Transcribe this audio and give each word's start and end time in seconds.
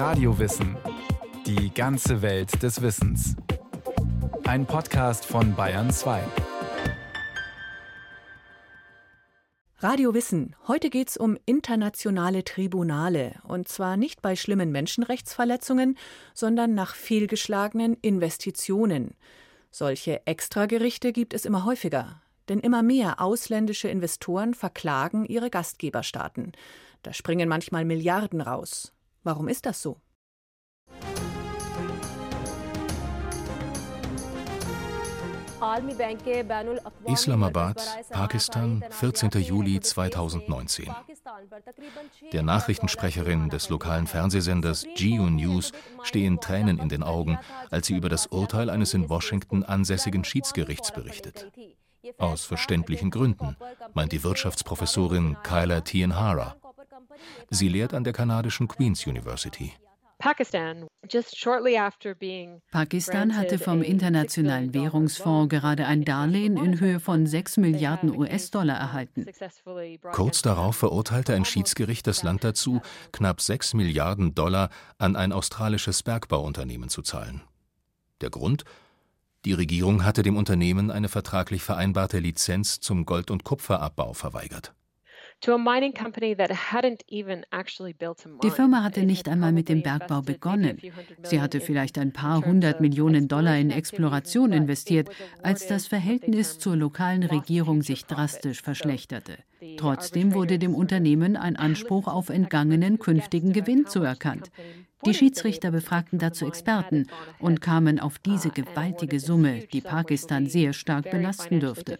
Radiowissen. 0.00 0.78
Die 1.44 1.74
ganze 1.74 2.22
Welt 2.22 2.62
des 2.62 2.80
Wissens. 2.80 3.36
Ein 4.44 4.64
Podcast 4.64 5.26
von 5.26 5.54
Bayern 5.54 5.90
2. 5.90 6.22
Radio 9.76 10.14
Wissen. 10.14 10.56
Heute 10.66 10.88
geht's 10.88 11.18
um 11.18 11.36
internationale 11.44 12.44
Tribunale. 12.44 13.34
Und 13.46 13.68
zwar 13.68 13.98
nicht 13.98 14.22
bei 14.22 14.36
schlimmen 14.36 14.72
Menschenrechtsverletzungen, 14.72 15.98
sondern 16.32 16.72
nach 16.72 16.94
fehlgeschlagenen 16.94 17.92
Investitionen. 18.00 19.10
Solche 19.70 20.26
Extragerichte 20.26 21.12
gibt 21.12 21.34
es 21.34 21.44
immer 21.44 21.66
häufiger. 21.66 22.22
Denn 22.48 22.60
immer 22.60 22.82
mehr 22.82 23.20
ausländische 23.20 23.88
Investoren 23.88 24.54
verklagen 24.54 25.26
ihre 25.26 25.50
Gastgeberstaaten. 25.50 26.52
Da 27.02 27.12
springen 27.12 27.50
manchmal 27.50 27.84
Milliarden 27.84 28.40
raus. 28.40 28.94
Warum 29.22 29.48
ist 29.48 29.66
das 29.66 29.82
so? 29.82 30.00
Islamabad, 37.04 37.82
Pakistan, 38.08 38.82
14. 38.88 39.30
Juli 39.42 39.78
2019. 39.80 40.88
Der 42.32 42.42
Nachrichtensprecherin 42.42 43.50
des 43.50 43.68
lokalen 43.68 44.06
Fernsehsenders 44.06 44.86
Geo 44.96 45.28
News 45.28 45.72
stehen 46.02 46.40
Tränen 46.40 46.78
in 46.78 46.88
den 46.88 47.02
Augen, 47.02 47.38
als 47.70 47.88
sie 47.88 47.96
über 47.96 48.08
das 48.08 48.26
Urteil 48.28 48.70
eines 48.70 48.94
in 48.94 49.10
Washington 49.10 49.62
ansässigen 49.62 50.24
Schiedsgerichts 50.24 50.92
berichtet. 50.92 51.52
Aus 52.16 52.44
verständlichen 52.44 53.10
Gründen, 53.10 53.56
meint 53.92 54.12
die 54.12 54.24
Wirtschaftsprofessorin 54.24 55.36
Kyla 55.42 55.82
Tienhara. 55.82 56.56
Sie 57.50 57.68
lehrt 57.68 57.94
an 57.94 58.04
der 58.04 58.12
kanadischen 58.12 58.68
Queen's 58.68 59.06
University. 59.06 59.72
Pakistan 60.18 60.86
hatte 63.36 63.58
vom 63.58 63.82
Internationalen 63.82 64.74
Währungsfonds 64.74 65.48
gerade 65.48 65.86
ein 65.86 66.04
Darlehen 66.04 66.58
in 66.58 66.78
Höhe 66.78 67.00
von 67.00 67.26
6 67.26 67.56
Milliarden 67.56 68.14
US-Dollar 68.14 68.76
erhalten. 68.76 69.24
Kurz 70.12 70.42
darauf 70.42 70.76
verurteilte 70.76 71.34
ein 71.34 71.46
Schiedsgericht 71.46 72.06
das 72.06 72.22
Land 72.22 72.44
dazu, 72.44 72.82
knapp 73.12 73.40
6 73.40 73.72
Milliarden 73.74 74.34
Dollar 74.34 74.68
an 74.98 75.16
ein 75.16 75.32
australisches 75.32 76.02
Bergbauunternehmen 76.02 76.90
zu 76.90 77.00
zahlen. 77.00 77.40
Der 78.20 78.28
Grund? 78.28 78.64
Die 79.46 79.54
Regierung 79.54 80.04
hatte 80.04 80.22
dem 80.22 80.36
Unternehmen 80.36 80.90
eine 80.90 81.08
vertraglich 81.08 81.62
vereinbarte 81.62 82.18
Lizenz 82.18 82.80
zum 82.80 83.06
Gold- 83.06 83.30
und 83.30 83.44
Kupferabbau 83.44 84.12
verweigert. 84.12 84.74
Die 88.42 88.50
Firma 88.50 88.82
hatte 88.82 89.02
nicht 89.04 89.28
einmal 89.28 89.52
mit 89.52 89.68
dem 89.70 89.82
Bergbau 89.82 90.20
begonnen. 90.20 90.78
Sie 91.22 91.40
hatte 91.40 91.60
vielleicht 91.60 91.96
ein 91.98 92.12
paar 92.12 92.44
hundert 92.44 92.80
Millionen 92.80 93.26
Dollar 93.26 93.56
in 93.56 93.70
Exploration 93.70 94.52
investiert, 94.52 95.08
als 95.42 95.66
das 95.66 95.86
Verhältnis 95.86 96.58
zur 96.58 96.76
lokalen 96.76 97.22
Regierung 97.22 97.82
sich 97.82 98.04
drastisch 98.04 98.60
verschlechterte. 98.60 99.38
Trotzdem 99.78 100.34
wurde 100.34 100.58
dem 100.58 100.74
Unternehmen 100.74 101.36
ein 101.36 101.56
Anspruch 101.70 102.06
auf 102.06 102.28
entgangenen 102.28 102.98
künftigen 102.98 103.52
Gewinn 103.52 103.86
zuerkannt. 103.86 104.50
Die 105.06 105.14
Schiedsrichter 105.14 105.70
befragten 105.70 106.18
dazu 106.18 106.46
Experten 106.46 107.06
und 107.38 107.62
kamen 107.62 107.98
auf 107.98 108.18
diese 108.18 108.50
gewaltige 108.50 109.18
Summe, 109.18 109.60
die 109.72 109.80
Pakistan 109.80 110.46
sehr 110.46 110.74
stark 110.74 111.10
belasten 111.10 111.60
dürfte. 111.60 111.98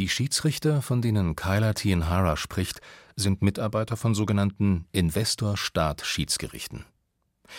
Die 0.00 0.08
Schiedsrichter, 0.08 0.82
von 0.82 1.02
denen 1.02 1.36
Kyla 1.36 1.72
Tienhara 1.72 2.36
spricht, 2.36 2.80
sind 3.14 3.42
Mitarbeiter 3.42 3.96
von 3.96 4.12
sogenannten 4.12 4.86
Investor-Staat-Schiedsgerichten. 4.90 6.84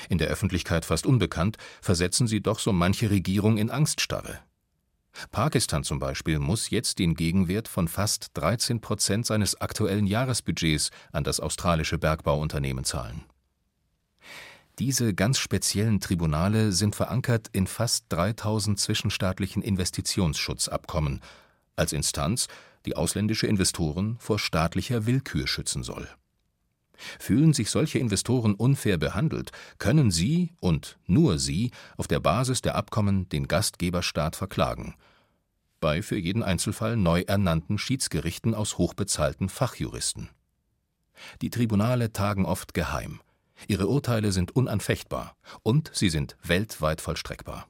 In 0.09 0.17
der 0.17 0.27
Öffentlichkeit 0.27 0.83
fast 0.83 1.05
unbekannt, 1.05 1.57
versetzen 1.81 2.27
sie 2.27 2.41
doch 2.41 2.59
so 2.59 2.73
manche 2.73 3.09
Regierung 3.09 3.57
in 3.57 3.71
Angststarre. 3.71 4.41
Pakistan 5.31 5.85
zum 5.85 5.99
Beispiel 5.99 6.39
muss 6.39 6.71
jetzt 6.71 6.99
den 6.99 7.15
Gegenwert 7.15 7.69
von 7.69 7.87
fast 7.87 8.31
13 8.33 8.81
Prozent 8.81 9.25
seines 9.25 9.61
aktuellen 9.61 10.05
Jahresbudgets 10.05 10.91
an 11.13 11.23
das 11.23 11.39
australische 11.39 11.97
Bergbauunternehmen 11.97 12.83
zahlen. 12.83 13.23
Diese 14.77 15.13
ganz 15.13 15.39
speziellen 15.39 16.01
Tribunale 16.01 16.73
sind 16.73 16.97
verankert 16.97 17.47
in 17.53 17.65
fast 17.65 18.07
3000 18.09 18.77
zwischenstaatlichen 18.77 19.61
Investitionsschutzabkommen 19.61 21.21
als 21.75 21.93
Instanz, 21.93 22.47
die 22.85 22.95
ausländische 22.95 23.47
Investoren 23.47 24.17
vor 24.19 24.39
staatlicher 24.39 25.05
Willkür 25.05 25.47
schützen 25.47 25.83
soll. 25.83 26.07
Fühlen 27.19 27.53
sich 27.53 27.69
solche 27.69 27.99
Investoren 27.99 28.55
unfair 28.55 28.97
behandelt, 28.97 29.51
können 29.79 30.11
sie 30.11 30.53
und 30.59 30.97
nur 31.07 31.39
sie 31.39 31.71
auf 31.97 32.07
der 32.07 32.19
Basis 32.19 32.61
der 32.61 32.75
Abkommen 32.75 33.27
den 33.29 33.47
Gastgeberstaat 33.47 34.35
verklagen, 34.35 34.95
bei 35.81 36.01
für 36.01 36.17
jeden 36.17 36.41
Einzelfall 36.41 36.95
neu 36.95 37.21
ernannten 37.21 37.77
Schiedsgerichten 37.77 38.55
aus 38.55 38.77
hochbezahlten 38.77 39.49
Fachjuristen. 39.49 40.29
Die 41.41 41.49
Tribunale 41.49 42.13
tagen 42.13 42.45
oft 42.45 42.73
geheim, 42.73 43.19
ihre 43.67 43.87
Urteile 43.87 44.31
sind 44.31 44.55
unanfechtbar 44.55 45.35
und 45.63 45.91
sie 45.93 46.09
sind 46.09 46.37
weltweit 46.43 47.01
vollstreckbar. 47.01 47.67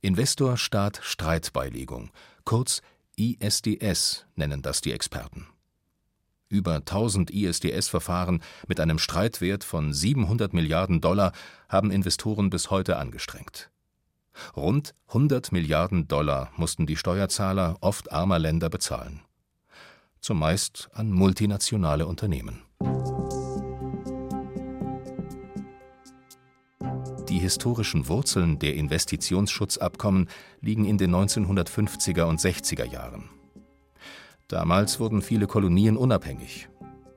Investor-Staat-Streitbeilegung 0.00 2.10
Kurz 2.44 2.82
ISDS 3.16 4.26
nennen 4.34 4.62
das 4.62 4.80
die 4.80 4.92
Experten. 4.92 5.46
Über 6.48 6.76
1000 6.76 7.30
ISDS-Verfahren 7.30 8.42
mit 8.66 8.80
einem 8.80 8.98
Streitwert 8.98 9.62
von 9.62 9.92
700 9.92 10.52
Milliarden 10.52 11.00
Dollar 11.00 11.32
haben 11.68 11.90
Investoren 11.92 12.50
bis 12.50 12.70
heute 12.70 12.96
angestrengt. 12.96 13.70
Rund 14.56 14.94
100 15.08 15.52
Milliarden 15.52 16.08
Dollar 16.08 16.50
mussten 16.56 16.86
die 16.86 16.96
Steuerzahler 16.96 17.76
oft 17.80 18.10
armer 18.10 18.38
Länder 18.38 18.68
bezahlen. 18.68 19.20
Zumeist 20.20 20.90
an 20.92 21.10
multinationale 21.10 22.06
Unternehmen. 22.06 22.62
Historischen 27.40 28.06
Wurzeln 28.08 28.58
der 28.58 28.74
Investitionsschutzabkommen 28.76 30.28
liegen 30.60 30.84
in 30.84 30.98
den 30.98 31.14
1950er 31.14 32.22
und 32.22 32.38
60er 32.38 32.84
Jahren. 32.84 33.28
Damals 34.48 35.00
wurden 35.00 35.22
viele 35.22 35.46
Kolonien 35.46 35.96
unabhängig. 35.96 36.68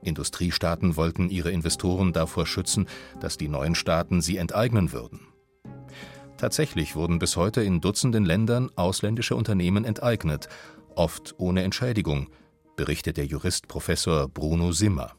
Industriestaaten 0.02 0.96
wollten 0.96 1.30
ihre 1.30 1.50
Investoren 1.50 2.12
davor 2.12 2.46
schützen, 2.46 2.86
dass 3.20 3.36
die 3.36 3.48
neuen 3.48 3.74
Staaten 3.74 4.20
sie 4.20 4.36
enteignen 4.36 4.92
würden. 4.92 5.20
Tatsächlich 6.36 6.94
wurden 6.94 7.18
bis 7.18 7.36
heute 7.36 7.62
in 7.62 7.80
Dutzenden 7.80 8.24
Ländern 8.24 8.70
ausländische 8.76 9.36
Unternehmen 9.36 9.84
enteignet, 9.84 10.48
oft 10.94 11.34
ohne 11.38 11.62
Entschädigung, 11.62 12.28
berichtet 12.76 13.16
der 13.16 13.26
Jurist 13.26 13.68
Professor 13.68 14.28
Bruno 14.28 14.72
Simmer. 14.72 15.14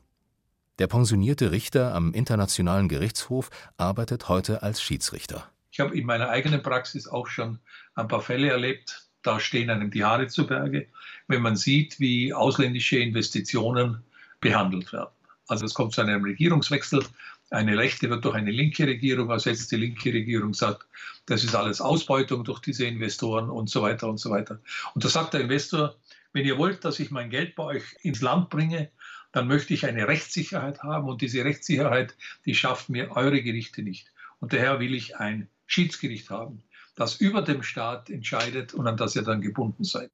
Der 0.77 0.87
pensionierte 0.87 1.51
Richter 1.51 1.95
am 1.95 2.13
Internationalen 2.13 2.89
Gerichtshof 2.89 3.49
arbeitet 3.77 4.27
heute 4.27 4.61
als 4.61 4.81
Schiedsrichter. 4.81 5.49
Ich 5.71 5.79
habe 5.79 5.97
in 5.97 6.05
meiner 6.05 6.29
eigenen 6.29 6.61
Praxis 6.61 7.07
auch 7.07 7.27
schon 7.27 7.59
ein 7.95 8.09
paar 8.09 8.21
Fälle 8.21 8.49
erlebt. 8.49 9.07
Da 9.21 9.39
stehen 9.39 9.69
einem 9.69 9.89
die 9.89 10.03
Haare 10.03 10.27
zu 10.27 10.45
Berge, 10.45 10.87
wenn 11.27 11.41
man 11.41 11.55
sieht, 11.55 11.99
wie 12.01 12.33
ausländische 12.33 12.99
Investitionen 12.99 14.03
behandelt 14.41 14.91
werden. 14.91 15.09
Also 15.47 15.65
es 15.65 15.73
kommt 15.73 15.93
zu 15.93 16.01
einem 16.01 16.23
Regierungswechsel. 16.23 17.05
Eine 17.51 17.77
rechte 17.77 18.09
wird 18.09 18.25
durch 18.25 18.35
eine 18.35 18.51
linke 18.51 18.85
Regierung 18.85 19.29
ersetzt. 19.29 19.71
Die 19.71 19.77
linke 19.77 20.11
Regierung 20.11 20.53
sagt, 20.53 20.85
das 21.25 21.45
ist 21.45 21.55
alles 21.55 21.79
Ausbeutung 21.79 22.43
durch 22.43 22.59
diese 22.59 22.85
Investoren 22.85 23.49
und 23.49 23.69
so 23.69 23.81
weiter 23.81 24.09
und 24.09 24.17
so 24.17 24.29
weiter. 24.29 24.59
Und 24.93 25.05
da 25.05 25.09
sagt 25.09 25.33
der 25.33 25.41
Investor, 25.41 25.95
wenn 26.33 26.45
ihr 26.45 26.57
wollt, 26.57 26.83
dass 26.83 26.99
ich 26.99 27.11
mein 27.11 27.29
Geld 27.29 27.55
bei 27.55 27.63
euch 27.63 27.83
ins 28.01 28.21
Land 28.21 28.49
bringe, 28.49 28.89
dann 29.35 29.47
möchte 29.47 29.73
ich 29.73 29.85
eine 29.85 30.07
Rechtssicherheit 30.07 30.81
haben 30.81 31.09
und 31.09 31.21
diese 31.21 31.43
Rechtssicherheit, 31.43 32.15
die 32.45 32.55
schafft 32.55 32.87
mir 32.87 33.11
eure 33.17 33.43
Gerichte 33.43 33.81
nicht. 33.81 34.13
Und 34.39 34.53
daher 34.53 34.79
will 34.79 34.95
ich 34.95 35.17
ein 35.17 35.49
Schiedsgericht 35.65 36.29
haben, 36.29 36.63
das 36.95 37.17
über 37.17 37.41
dem 37.41 37.61
Staat 37.61 38.09
entscheidet 38.09 38.73
und 38.73 38.87
an 38.87 38.95
das 38.95 39.13
ihr 39.13 39.23
dann 39.23 39.41
gebunden 39.41 39.83
seid. 39.83 40.09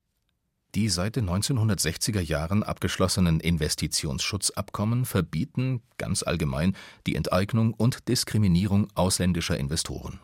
Die 0.73 0.89
seit 0.89 1.17
den 1.17 1.29
1960er 1.29 2.19
Jahren 2.19 2.63
abgeschlossenen 2.63 3.39
Investitionsschutzabkommen 3.39 5.05
verbieten 5.05 5.83
ganz 5.99 6.23
allgemein 6.23 6.75
die 7.05 7.13
Enteignung 7.13 7.75
und 7.75 8.07
Diskriminierung 8.07 8.87
ausländischer 8.95 9.55
Investoren. 9.55 10.19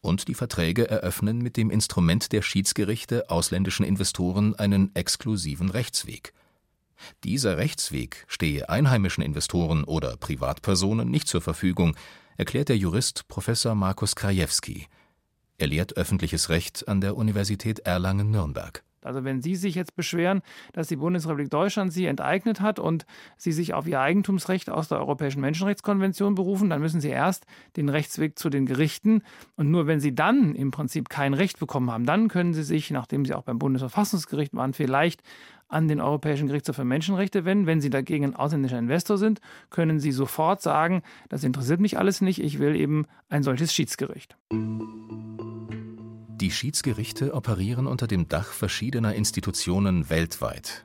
Und 0.00 0.26
die 0.26 0.34
Verträge 0.34 0.90
eröffnen 0.90 1.38
mit 1.38 1.56
dem 1.56 1.70
Instrument 1.70 2.32
der 2.32 2.42
Schiedsgerichte 2.42 3.30
ausländischen 3.30 3.86
Investoren 3.86 4.56
einen 4.56 4.92
exklusiven 4.96 5.70
Rechtsweg– 5.70 6.32
dieser 7.24 7.56
Rechtsweg 7.56 8.24
stehe 8.28 8.68
einheimischen 8.68 9.22
Investoren 9.24 9.84
oder 9.84 10.16
Privatpersonen 10.16 11.10
nicht 11.10 11.28
zur 11.28 11.40
Verfügung, 11.40 11.96
erklärt 12.36 12.68
der 12.68 12.76
Jurist 12.76 13.28
Professor 13.28 13.74
Markus 13.74 14.16
Krajewski. 14.16 14.86
Er 15.58 15.68
lehrt 15.68 15.96
öffentliches 15.96 16.48
Recht 16.48 16.88
an 16.88 17.00
der 17.00 17.16
Universität 17.16 17.80
Erlangen-Nürnberg. 17.80 18.82
Also 19.04 19.24
wenn 19.24 19.42
Sie 19.42 19.56
sich 19.56 19.74
jetzt 19.74 19.96
beschweren, 19.96 20.42
dass 20.72 20.88
die 20.88 20.96
Bundesrepublik 20.96 21.50
Deutschland 21.50 21.92
Sie 21.92 22.06
enteignet 22.06 22.60
hat 22.60 22.78
und 22.78 23.06
Sie 23.36 23.52
sich 23.52 23.74
auf 23.74 23.86
Ihr 23.86 24.00
Eigentumsrecht 24.00 24.70
aus 24.70 24.88
der 24.88 24.98
Europäischen 24.98 25.40
Menschenrechtskonvention 25.40 26.34
berufen, 26.34 26.70
dann 26.70 26.80
müssen 26.80 27.00
Sie 27.00 27.10
erst 27.10 27.46
den 27.76 27.88
Rechtsweg 27.88 28.38
zu 28.38 28.50
den 28.50 28.66
Gerichten. 28.66 29.22
Und 29.56 29.70
nur 29.70 29.86
wenn 29.86 30.00
Sie 30.00 30.14
dann 30.14 30.54
im 30.54 30.70
Prinzip 30.70 31.08
kein 31.08 31.34
Recht 31.34 31.58
bekommen 31.58 31.90
haben, 31.90 32.06
dann 32.06 32.28
können 32.28 32.54
Sie 32.54 32.62
sich, 32.62 32.90
nachdem 32.90 33.24
Sie 33.24 33.34
auch 33.34 33.42
beim 33.42 33.58
Bundesverfassungsgericht 33.58 34.54
waren, 34.54 34.72
vielleicht 34.72 35.22
an 35.68 35.88
den 35.88 36.00
Europäischen 36.00 36.46
Gerichtshof 36.46 36.76
für 36.76 36.84
Menschenrechte 36.84 37.44
wenden. 37.44 37.66
Wenn 37.66 37.80
Sie 37.80 37.90
dagegen 37.90 38.24
ein 38.24 38.36
ausländischer 38.36 38.78
Investor 38.78 39.18
sind, 39.18 39.40
können 39.70 39.98
Sie 39.98 40.12
sofort 40.12 40.62
sagen, 40.62 41.02
das 41.28 41.44
interessiert 41.44 41.80
mich 41.80 41.98
alles 41.98 42.20
nicht, 42.20 42.42
ich 42.42 42.58
will 42.58 42.76
eben 42.76 43.06
ein 43.28 43.42
solches 43.42 43.72
Schiedsgericht. 43.74 44.36
Die 46.44 46.50
Schiedsgerichte 46.50 47.32
operieren 47.32 47.86
unter 47.86 48.06
dem 48.06 48.28
Dach 48.28 48.48
verschiedener 48.48 49.14
Institutionen 49.14 50.10
weltweit. 50.10 50.84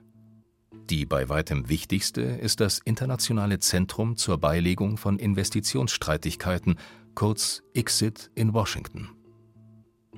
Die 0.89 1.05
bei 1.05 1.27
weitem 1.27 1.67
wichtigste 1.67 2.21
ist 2.21 2.61
das 2.61 2.79
Internationale 2.79 3.59
Zentrum 3.59 4.15
zur 4.15 4.37
Beilegung 4.37 4.95
von 4.95 5.19
Investitionsstreitigkeiten, 5.19 6.79
kurz 7.13 7.61
ICSID 7.73 8.31
in 8.35 8.53
Washington. 8.53 9.09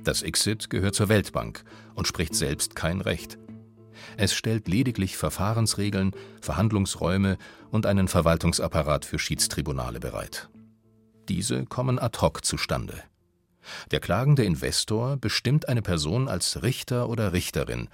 Das 0.04 0.22
ICSID 0.22 0.70
gehört 0.70 0.94
zur 0.94 1.10
Weltbank 1.10 1.64
und 1.96 2.08
spricht 2.08 2.36
selbst 2.36 2.76
kein 2.76 3.02
Recht. 3.02 3.40
Es 4.18 4.36
stellt 4.36 4.68
lediglich 4.68 5.18
Verfahrensregeln, 5.18 6.12
Verhandlungsräume 6.40 7.40
und 7.72 7.88
einen 7.88 8.08
Verwaltungsapparat 8.08 9.06
für 9.06 9.18
Schiedstribunale 9.18 10.00
bereit. 10.00 10.52
Diese 11.30 11.66
kommen 11.66 11.98
ad 11.98 12.20
hoc 12.22 12.46
zustande. 12.46 13.02
Der 13.92 14.00
klagende 14.00 14.44
Investor 14.44 15.18
bestimmt 15.18 15.70
eine 15.70 15.82
Person 15.82 16.28
als 16.28 16.64
Richter 16.64 17.10
oder 17.10 17.34
Richterin, 17.34 17.90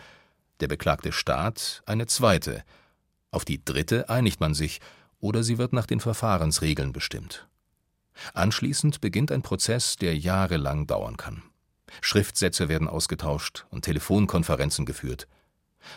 der 0.60 0.68
beklagte 0.68 1.12
Staat 1.12 1.84
eine 1.86 2.08
zweite. 2.08 2.64
Auf 3.31 3.46
die 3.46 3.64
dritte 3.64 4.10
einigt 4.10 4.40
man 4.40 4.54
sich 4.54 4.80
oder 5.19 5.44
sie 5.44 5.58
wird 5.58 5.74
nach 5.74 5.86
den 5.86 6.00
Verfahrensregeln 6.00 6.94
bestimmt. 6.94 7.48
Anschließend 8.34 9.02
beginnt 9.02 9.31
ein 9.31 9.42
Prozess, 9.42 9.96
der 9.96 10.18
jahrelang 10.18 10.88
dauern 10.88 11.18
kann. 11.18 11.44
Schriftsätze 12.02 12.69
werden 12.69 12.88
ausgetauscht 12.88 13.66
und 13.69 13.84
Telefonkonferenzen 13.84 14.86
geführt. 14.86 15.28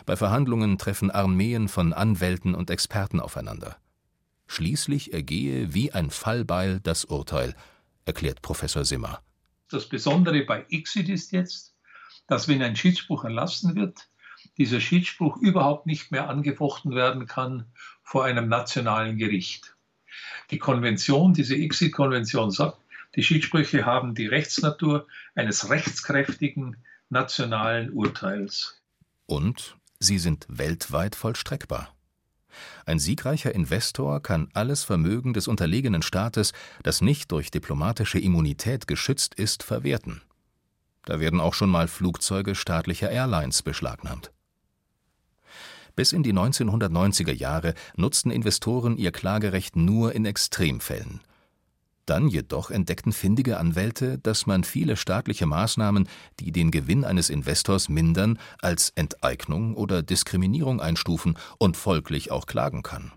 Bei 0.05 0.15
Verhandlungen 0.15 0.77
treffen 0.77 1.11
Armeen 1.11 1.67
von 1.67 1.93
Anwälten 1.93 2.55
und 2.55 2.69
Experten 2.69 3.19
aufeinander. 3.19 3.77
Schließlich 4.47 5.13
ergehe 5.13 5.73
wie 5.73 5.91
ein 5.91 6.09
Fallbeil 6.09 6.79
das 6.81 7.05
Urteil, 7.05 7.55
erklärt 8.05 8.41
Professor 8.41 8.85
Simmer. 8.85 9.21
Das 9.71 9.87
Besondere 9.87 10.43
bei 10.43 10.65
Exit 10.69 11.09
ist 11.09 11.31
jetzt, 11.31 11.75
dass 12.27 12.47
wenn 12.47 12.61
ein 12.61 12.75
Schiedsspruch 12.75 13.23
erlassen 13.23 13.75
wird, 13.75 14.09
dieser 14.57 14.81
Schiedsspruch 14.81 15.37
überhaupt 15.37 15.85
nicht 15.85 16.11
mehr 16.11 16.29
angefochten 16.29 16.93
werden 16.93 17.25
kann 17.25 17.65
vor 18.03 18.25
einem 18.25 18.49
nationalen 18.49 19.17
Gericht. 19.17 19.75
Die 20.49 20.57
Konvention, 20.57 21.33
diese 21.33 21.55
Exit-Konvention 21.55 22.51
sagt, 22.51 22.79
die 23.15 23.23
Schiedssprüche 23.23 23.85
haben 23.85 24.13
die 24.13 24.27
Rechtsnatur 24.27 25.07
eines 25.35 25.69
rechtskräftigen 25.69 26.77
nationalen 27.09 27.91
Urteils. 27.91 28.81
Und 29.25 29.77
sie 29.99 30.17
sind 30.17 30.45
weltweit 30.49 31.15
vollstreckbar. 31.15 31.95
Ein 32.85 32.99
siegreicher 32.99 33.53
Investor 33.53 34.21
kann 34.21 34.49
alles 34.53 34.83
Vermögen 34.83 35.33
des 35.33 35.47
unterlegenen 35.47 36.01
Staates, 36.01 36.53
das 36.83 37.01
nicht 37.01 37.31
durch 37.31 37.51
diplomatische 37.51 38.19
Immunität 38.19 38.87
geschützt 38.87 39.35
ist, 39.35 39.63
verwerten. 39.63 40.21
Da 41.05 41.19
werden 41.19 41.39
auch 41.39 41.53
schon 41.53 41.69
mal 41.69 41.87
Flugzeuge 41.87 42.55
staatlicher 42.55 43.09
Airlines 43.09 43.63
beschlagnahmt. 43.63 44.31
Bis 45.95 46.13
in 46.13 46.23
die 46.23 46.33
1990er 46.33 47.33
Jahre 47.33 47.73
nutzten 47.95 48.31
Investoren 48.31 48.97
ihr 48.97 49.11
Klagerecht 49.11 49.75
nur 49.75 50.13
in 50.13 50.25
Extremfällen. 50.25 51.21
Dann 52.11 52.27
jedoch 52.27 52.71
entdeckten 52.71 53.13
findige 53.13 53.57
Anwälte, 53.57 54.19
dass 54.19 54.45
man 54.45 54.65
viele 54.65 54.97
staatliche 54.97 55.45
Maßnahmen, 55.45 56.09
die 56.41 56.51
den 56.51 56.69
Gewinn 56.69 57.05
eines 57.05 57.29
Investors 57.29 57.87
mindern, 57.87 58.37
als 58.61 58.89
Enteignung 58.95 59.77
oder 59.77 60.03
Diskriminierung 60.03 60.81
einstufen 60.81 61.37
und 61.57 61.77
folglich 61.77 62.29
auch 62.29 62.47
klagen 62.47 62.83
kann. 62.83 63.13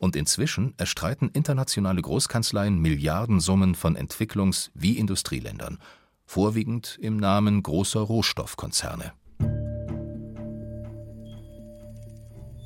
Und 0.00 0.16
inzwischen 0.16 0.74
erstreiten 0.76 1.28
internationale 1.28 2.02
Großkanzleien 2.02 2.80
Milliardensummen 2.80 3.76
von 3.76 3.96
Entwicklungs- 3.96 4.72
wie 4.74 4.98
Industrieländern, 4.98 5.78
vorwiegend 6.26 6.98
im 7.00 7.16
Namen 7.16 7.62
großer 7.62 8.00
Rohstoffkonzerne. 8.00 9.12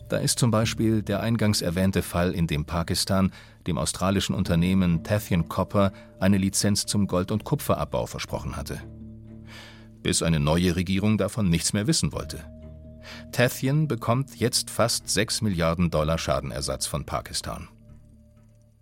Da 0.08 0.18
ist 0.18 0.38
zum 0.38 0.50
Beispiel 0.50 1.02
der 1.02 1.20
eingangs 1.20 1.62
erwähnte 1.62 2.02
Fall, 2.02 2.32
in 2.32 2.46
dem 2.46 2.64
Pakistan 2.64 3.32
dem 3.66 3.78
australischen 3.78 4.34
Unternehmen 4.34 5.02
Tathian 5.02 5.48
Copper 5.48 5.92
eine 6.20 6.36
Lizenz 6.36 6.84
zum 6.86 7.06
Gold- 7.06 7.30
und 7.30 7.44
Kupferabbau 7.44 8.06
versprochen 8.06 8.56
hatte. 8.56 8.80
Bis 10.02 10.22
eine 10.22 10.40
neue 10.40 10.76
Regierung 10.76 11.16
davon 11.16 11.48
nichts 11.48 11.72
mehr 11.72 11.86
wissen 11.86 12.12
wollte. 12.12 12.44
Tathian 13.32 13.88
bekommt 13.88 14.36
jetzt 14.36 14.70
fast 14.70 15.08
6 15.08 15.42
Milliarden 15.42 15.90
Dollar 15.90 16.18
Schadenersatz 16.18 16.86
von 16.86 17.04
Pakistan. 17.04 17.68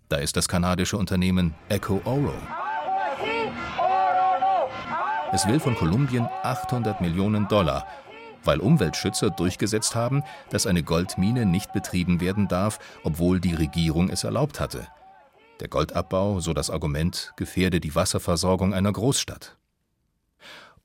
Da 0.09 0.17
ist 0.17 0.35
das 0.35 0.47
kanadische 0.47 0.97
Unternehmen 0.97 1.55
Echo 1.69 2.01
Oro. 2.05 2.33
Es 5.31 5.47
will 5.47 5.59
von 5.59 5.75
Kolumbien 5.75 6.27
800 6.43 7.01
Millionen 7.01 7.47
Dollar 7.47 7.87
weil 8.43 8.59
Umweltschützer 8.59 9.29
durchgesetzt 9.29 9.95
haben, 9.95 10.23
dass 10.49 10.67
eine 10.67 10.83
Goldmine 10.83 11.45
nicht 11.45 11.73
betrieben 11.73 12.21
werden 12.21 12.47
darf, 12.47 12.79
obwohl 13.03 13.39
die 13.39 13.53
Regierung 13.53 14.09
es 14.09 14.23
erlaubt 14.23 14.59
hatte. 14.59 14.87
Der 15.59 15.67
Goldabbau, 15.67 16.39
so 16.39 16.53
das 16.53 16.69
Argument, 16.69 17.33
gefährde 17.35 17.79
die 17.79 17.95
Wasserversorgung 17.95 18.73
einer 18.73 18.91
Großstadt. 18.91 19.57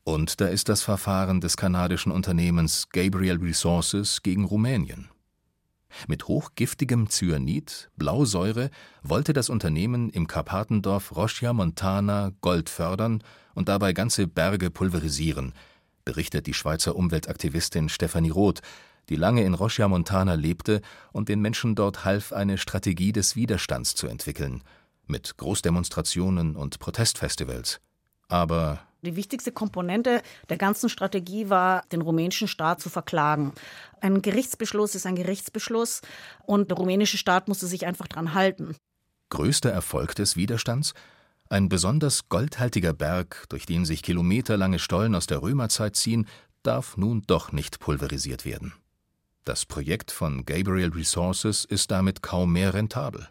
Und 0.05 0.41
da 0.41 0.47
ist 0.47 0.69
das 0.69 0.83
Verfahren 0.83 1.41
des 1.41 1.57
kanadischen 1.57 2.13
Unternehmens 2.13 2.89
Gabriel 2.91 3.39
Resources 3.43 4.23
gegen 4.23 4.45
Rumänien. 4.45 5.11
Mit 6.07 6.29
hochgiftigem 6.29 7.09
Cyanid, 7.11 7.91
Blausäure, 7.97 8.71
wollte 9.03 9.33
das 9.33 9.49
Unternehmen 9.49 10.11
im 10.11 10.27
Karpatendorf 10.27 11.17
Rosia 11.17 11.53
Montana 11.53 12.33
Gold 12.41 12.69
fördern 12.69 13.23
und 13.55 13.69
dabei 13.69 13.93
ganze 13.93 14.27
Berge 14.27 14.71
pulverisieren, 14.71 15.55
berichtet 16.09 16.47
die 16.47 16.55
Schweizer 16.55 16.97
Umweltaktivistin 16.97 17.91
Stefanie 17.91 18.31
Roth, 18.31 18.63
die 19.11 19.17
lange 19.17 19.43
in 19.43 19.53
Rosia 19.53 19.89
Montana 19.89 20.33
lebte 20.33 20.81
und 21.13 21.29
den 21.29 21.43
Menschen 21.43 21.75
dort 21.75 22.07
half, 22.07 22.33
eine 22.33 22.57
Strategie 22.57 23.13
des 23.13 23.37
Widerstands 23.37 23.95
zu 23.95 24.07
entwickeln, 24.07 24.63
mit 25.07 25.37
Großdemonstrationen 25.37 26.57
und 26.57 26.79
Protestfestivals. 26.79 27.81
Aber 28.27 28.81
die 29.03 29.17
wichtigste 29.17 29.53
Komponente 29.53 30.23
der 30.49 30.57
ganzen 30.57 30.89
Strategie 30.89 31.51
war, 31.51 31.85
den 31.93 32.01
rumänischen 32.01 32.49
Staat 32.49 32.81
zu 32.81 32.89
verklagen. 32.89 33.53
Ein 34.01 34.23
Gerichtsbeschluss 34.23 34.95
ist 34.95 35.05
ein 35.05 35.15
Gerichtsbeschluss 35.15 36.01
und 36.47 36.71
der 36.71 36.79
rumänische 36.79 37.19
Staat 37.19 37.49
musste 37.49 37.67
sich 37.67 37.85
einfach 37.85 38.09
dran 38.09 38.33
halten. 38.33 38.77
Größter 39.29 39.69
Erfolg 39.69 40.15
des 40.15 40.37
Widerstands? 40.37 40.95
Ein 41.51 41.71
besonders 41.71 42.29
goldhaltiger 42.29 42.93
Berg, 42.93 43.47
durch 43.49 43.65
den 43.65 43.87
sich 43.87 44.03
kilometerlange 44.03 44.79
Stollen 44.79 45.15
aus 45.15 45.27
der 45.27 45.41
Römerzeit 45.41 45.97
ziehen, 45.97 46.27
darf 46.63 46.99
nun 46.99 47.23
doch 47.27 47.53
nicht 47.53 47.81
pulverisiert 47.81 48.45
werden. 48.45 48.75
Das 49.45 49.65
Projekt 49.65 50.11
von 50.11 50.45
Gabriel 50.45 50.91
Resources 50.91 51.65
ist 51.65 51.91
damit 51.91 52.23
kaum 52.23 52.53
mehr 52.53 52.75
rentabel. 52.75 53.29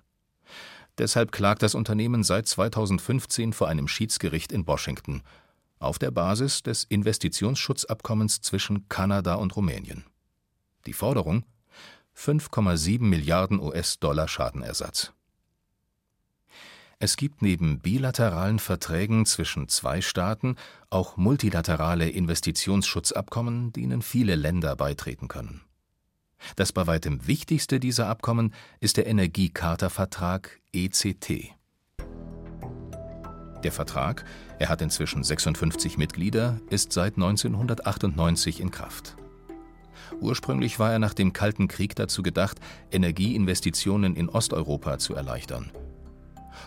Deshalb 0.98 1.32
klagt 1.32 1.62
das 1.62 1.76
Unternehmen 1.76 2.24
seit 2.24 2.48
2015 2.48 3.54
vor 3.54 3.68
einem 3.68 3.88
Schiedsgericht 3.88 4.52
in 4.52 4.66
Washington 4.66 5.22
auf 5.78 6.00
der 6.00 6.10
Basis 6.10 6.64
des 6.64 6.86
Investitionsschutzabkommens 6.86 8.42
zwischen 8.42 8.90
Kanada 8.90 9.36
und 9.36 9.56
Rumänien. 9.56 10.06
Die 10.88 10.94
Forderung 10.94 11.44
5,7 12.16 13.04
Milliarden 13.04 13.60
US-Dollar 13.60 14.28
Schadenersatz. 14.28 15.14
Es 17.00 17.16
gibt 17.16 17.44
neben 17.44 17.80
bilateralen 17.80 18.58
Verträgen 18.58 19.27
zwischen 19.27 19.68
zwei 19.68 20.01
Staaten 20.01 20.56
auch 20.89 21.16
multilaterale 21.16 22.10
Investitionsschutzabkommen, 22.10 23.72
denen 23.72 24.01
viele 24.01 24.36
Länder 24.36 24.75
beitreten 24.75 25.27
können. 25.27 25.62
Das 26.56 26.72
bei 26.72 26.88
weitem 26.88 27.27
wichtigste 27.27 27.80
dieser 27.80 28.08
Abkommen 28.08 28.51
ist 28.80 28.98
der 28.98 29.06
Energiecharta-Vertrag 29.06 30.60
ECT. 30.74 31.54
Der 33.63 33.72
Vertrag, 33.72 34.25
er 34.58 34.70
hat 34.70 34.82
inzwischen 34.82 35.24
56 35.24 36.00
Mitglieder, 36.00 36.60
ist 36.72 36.94
seit 36.94 37.16
1998 37.16 38.60
in 38.60 38.72
Kraft. 38.72 39.18
Ursprünglich 40.20 40.80
war 40.80 40.94
er 40.94 41.00
nach 41.00 41.13
dem 41.13 41.32
Kalten 41.32 41.68
Krieg 41.68 41.96
dazu 41.96 42.24
gedacht, 42.24 42.60
Energieinvestitionen 42.92 44.16
in 44.16 44.30
Osteuropa 44.30 44.98
zu 44.98 45.13
erleichtern– 45.13 45.72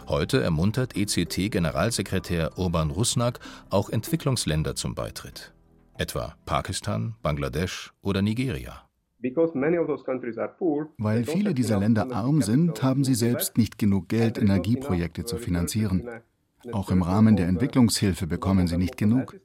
Heute 0.08 0.42
ermuntert 0.42 0.96
ECT-Generalsekretär 0.96 2.58
Urban 2.58 2.90
Rusnak 2.90 3.40
auch 3.70 3.90
Entwicklungsländer 3.90 4.74
zum 4.74 4.94
Beitritt. 4.94 5.52
etwa 5.98 6.34
Pakistan, 6.46 7.14
Bangladesch 7.22 7.92
oder 8.00 8.22
Nigeria. 8.22 8.88
Weil 10.98 11.24
viele 11.24 11.52
dieser 11.52 11.78
Länder 11.78 12.10
arm 12.10 12.40
sind, 12.40 12.82
haben 12.82 13.04
sie 13.04 13.14
selbst 13.14 13.58
nicht 13.58 13.78
genug 13.78 14.08
Geld, 14.08 14.38
Energieprojekte 14.38 15.26
zu 15.26 15.36
finanzieren. 15.36 16.08
Auch 16.72 16.90
im 16.90 17.02
Rahmen 17.02 17.36
der 17.36 17.48
Entwicklungshilfe 17.48 18.26
bekommen 18.26 18.66
sie 18.66 18.78
nicht 18.78 18.96
genug. 18.96 19.38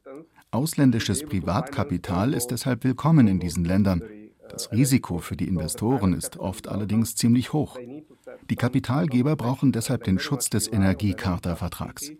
Ausländisches 0.52 1.24
Privatkapital 1.25 2.34
ist 2.34 2.48
deshalb 2.48 2.86
willkommen 2.86 3.28
in 3.28 3.40
diesen 3.40 3.66
Ländern. 3.66 4.02
Das 4.50 4.72
Risiko 4.72 5.18
für 5.18 5.36
die 5.36 5.48
Investoren 5.48 6.14
ist 6.14 6.38
oft 6.38 6.70
allerdings 6.70 7.16
ziemlich 7.16 7.52
hoch. 7.52 7.78
Die 8.50 8.56
Kapitalgeber 8.56 9.36
brauchen 9.36 9.72
deshalb 9.72 10.04
den 10.04 10.20
Schutz 10.20 10.50
des 10.50 10.72
Energiecharta-Vertrags. 10.72 12.12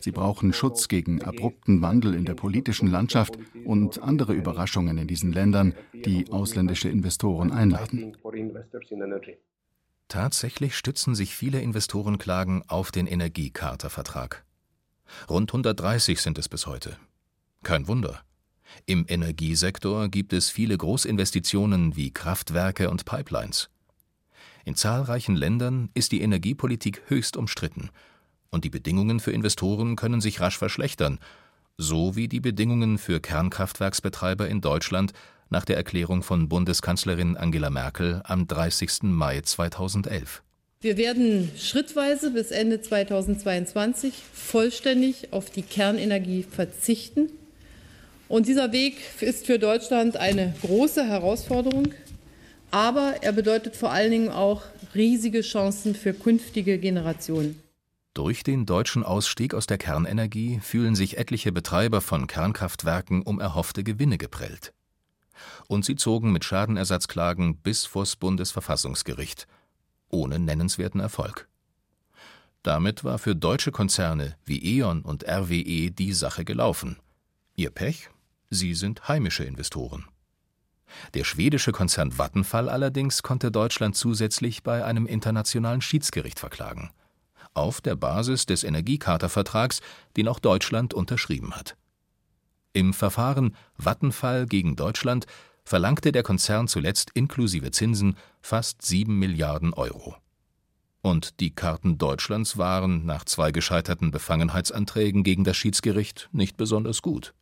Sie 0.00 0.12
brauchen 0.12 0.52
Schutz 0.52 0.88
gegen 0.88 1.22
abrupten 1.22 1.82
Wandel 1.82 2.14
in 2.14 2.24
der 2.24 2.34
politischen 2.34 2.88
Landschaft 2.88 3.36
und 3.64 4.02
andere 4.02 4.32
Überraschungen 4.32 4.98
in 4.98 5.06
diesen 5.06 5.32
Ländern, 5.32 5.74
die 5.92 6.30
ausländische 6.30 6.88
Investoren 6.88 7.52
einladen. 7.52 8.16
Tatsächlich 10.08 10.76
stützen 10.76 11.14
sich 11.14 11.34
viele 11.34 11.60
Investorenklagen 11.60 12.62
auf 12.68 12.92
den 12.92 13.06
Energiecharta-Vertrag. 13.06 14.44
Rund 15.28 15.50
130 15.50 16.20
sind 16.20 16.38
es 16.38 16.48
bis 16.48 16.66
heute. 16.66 16.96
Kein 17.62 17.88
Wunder. 17.88 18.20
Im 18.86 19.06
Energiesektor 19.08 20.08
gibt 20.08 20.32
es 20.32 20.50
viele 20.50 20.76
Großinvestitionen 20.76 21.96
wie 21.96 22.12
Kraftwerke 22.12 22.90
und 22.90 23.04
Pipelines. 23.04 23.70
In 24.64 24.76
zahlreichen 24.76 25.36
Ländern 25.36 25.90
ist 25.94 26.12
die 26.12 26.22
Energiepolitik 26.22 27.02
höchst 27.06 27.36
umstritten 27.36 27.90
und 28.50 28.64
die 28.64 28.70
Bedingungen 28.70 29.20
für 29.20 29.32
Investoren 29.32 29.96
können 29.96 30.20
sich 30.20 30.40
rasch 30.40 30.56
verschlechtern, 30.56 31.18
so 31.76 32.16
wie 32.16 32.28
die 32.28 32.40
Bedingungen 32.40 32.98
für 32.98 33.20
Kernkraftwerksbetreiber 33.20 34.48
in 34.48 34.60
Deutschland 34.60 35.12
nach 35.50 35.64
der 35.64 35.76
Erklärung 35.76 36.22
von 36.22 36.48
Bundeskanzlerin 36.48 37.36
Angela 37.36 37.68
Merkel 37.68 38.22
am 38.24 38.46
30. 38.46 39.02
Mai 39.02 39.40
2011. 39.40 40.42
Wir 40.80 40.96
werden 40.96 41.50
schrittweise 41.58 42.30
bis 42.30 42.50
Ende 42.50 42.80
2022 42.80 44.14
vollständig 44.32 45.32
auf 45.32 45.50
die 45.50 45.62
Kernenergie 45.62 46.42
verzichten. 46.42 47.30
Und 48.28 48.48
dieser 48.48 48.72
Weg 48.72 48.96
ist 49.20 49.46
für 49.46 49.58
Deutschland 49.58 50.16
eine 50.16 50.54
große 50.62 51.04
Herausforderung, 51.04 51.94
aber 52.74 53.22
er 53.22 53.30
bedeutet 53.30 53.76
vor 53.76 53.92
allen 53.92 54.10
Dingen 54.10 54.30
auch 54.30 54.62
riesige 54.96 55.42
Chancen 55.42 55.94
für 55.94 56.12
künftige 56.12 56.78
Generationen. 56.78 57.62
Durch 58.14 58.42
den 58.42 58.66
deutschen 58.66 59.04
Ausstieg 59.04 59.54
aus 59.54 59.68
der 59.68 59.78
Kernenergie 59.78 60.58
fühlen 60.58 60.96
sich 60.96 61.16
etliche 61.16 61.52
Betreiber 61.52 62.00
von 62.00 62.26
Kernkraftwerken 62.26 63.22
um 63.22 63.38
erhoffte 63.38 63.84
Gewinne 63.84 64.18
geprellt. 64.18 64.72
Und 65.68 65.84
sie 65.84 65.94
zogen 65.94 66.32
mit 66.32 66.44
Schadenersatzklagen 66.44 67.58
bis 67.58 67.86
vors 67.86 68.16
Bundesverfassungsgericht, 68.16 69.46
ohne 70.08 70.40
nennenswerten 70.40 71.00
Erfolg. 71.00 71.46
Damit 72.64 73.04
war 73.04 73.20
für 73.20 73.36
deutsche 73.36 73.70
Konzerne 73.70 74.34
wie 74.44 74.80
E.ON 74.80 75.02
und 75.02 75.24
RWE 75.28 75.92
die 75.92 76.12
Sache 76.12 76.44
gelaufen. 76.44 76.96
Ihr 77.54 77.70
Pech? 77.70 78.10
Sie 78.50 78.74
sind 78.74 79.06
heimische 79.06 79.44
Investoren. 79.44 80.06
Der 81.14 81.24
schwedische 81.24 81.72
Konzern 81.72 82.12
Vattenfall 82.12 82.68
allerdings 82.68 83.22
konnte 83.22 83.50
Deutschland 83.50 83.96
zusätzlich 83.96 84.62
bei 84.62 84.84
einem 84.84 85.06
internationalen 85.06 85.80
Schiedsgericht 85.80 86.38
verklagen 86.38 86.90
auf 87.54 87.80
der 87.80 87.96
Basis 87.96 88.46
des 88.46 88.64
Energiecharta-Vertrags, 88.64 89.80
den 90.16 90.28
auch 90.28 90.40
Deutschland 90.40 90.92
unterschrieben 90.92 91.54
hat. 91.54 91.76
Im 92.72 92.92
Verfahren 92.92 93.54
Vattenfall 93.78 94.46
gegen 94.46 94.76
Deutschland 94.76 95.26
verlangte 95.64 96.12
der 96.12 96.24
Konzern 96.24 96.68
zuletzt 96.68 97.10
inklusive 97.14 97.70
Zinsen 97.70 98.16
fast 98.42 98.82
sieben 98.82 99.18
Milliarden 99.18 99.72
Euro. 99.72 100.16
Und 101.00 101.40
die 101.40 101.54
Karten 101.54 101.98
Deutschlands 101.98 102.58
waren 102.58 103.06
nach 103.06 103.24
zwei 103.24 103.52
gescheiterten 103.52 104.10
Befangenheitsanträgen 104.10 105.22
gegen 105.22 105.44
das 105.44 105.56
Schiedsgericht 105.56 106.28
nicht 106.32 106.56
besonders 106.56 107.02
gut. 107.02 107.34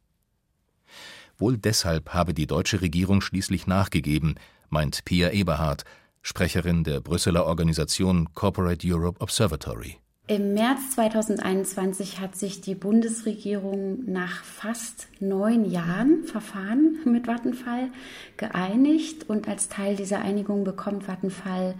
Wohl 1.39 1.57
deshalb 1.57 2.11
habe 2.15 2.35
die 2.35 2.47
deutsche 2.47 2.81
Regierung 2.81 3.21
schließlich 3.21 3.67
nachgegeben, 3.67 4.37
meint 4.69 5.05
Pia 5.05 5.31
Eberhard, 5.31 5.85
Sprecherin 6.23 6.85
der 6.85 7.01
Brüsseler 7.01 7.47
Organisation 7.47 8.33
Corporate 8.35 8.87
Europe 8.87 9.21
Observatory. 9.21 9.99
Im 10.29 10.55
März 10.55 10.93
2021 10.95 12.21
hat 12.21 12.37
sich 12.37 12.61
die 12.61 12.77
Bundesregierung 12.77 14.05
nach 14.07 14.45
fast 14.45 15.09
neun 15.19 15.69
Jahren 15.69 16.23
Verfahren 16.25 17.01
mit 17.05 17.27
Vattenfall 17.27 17.91
geeinigt 18.37 19.29
und 19.29 19.49
als 19.49 19.69
Teil 19.69 19.97
dieser 19.97 20.21
Einigung 20.21 20.63
bekommt 20.63 21.05
Vattenfall 21.09 21.75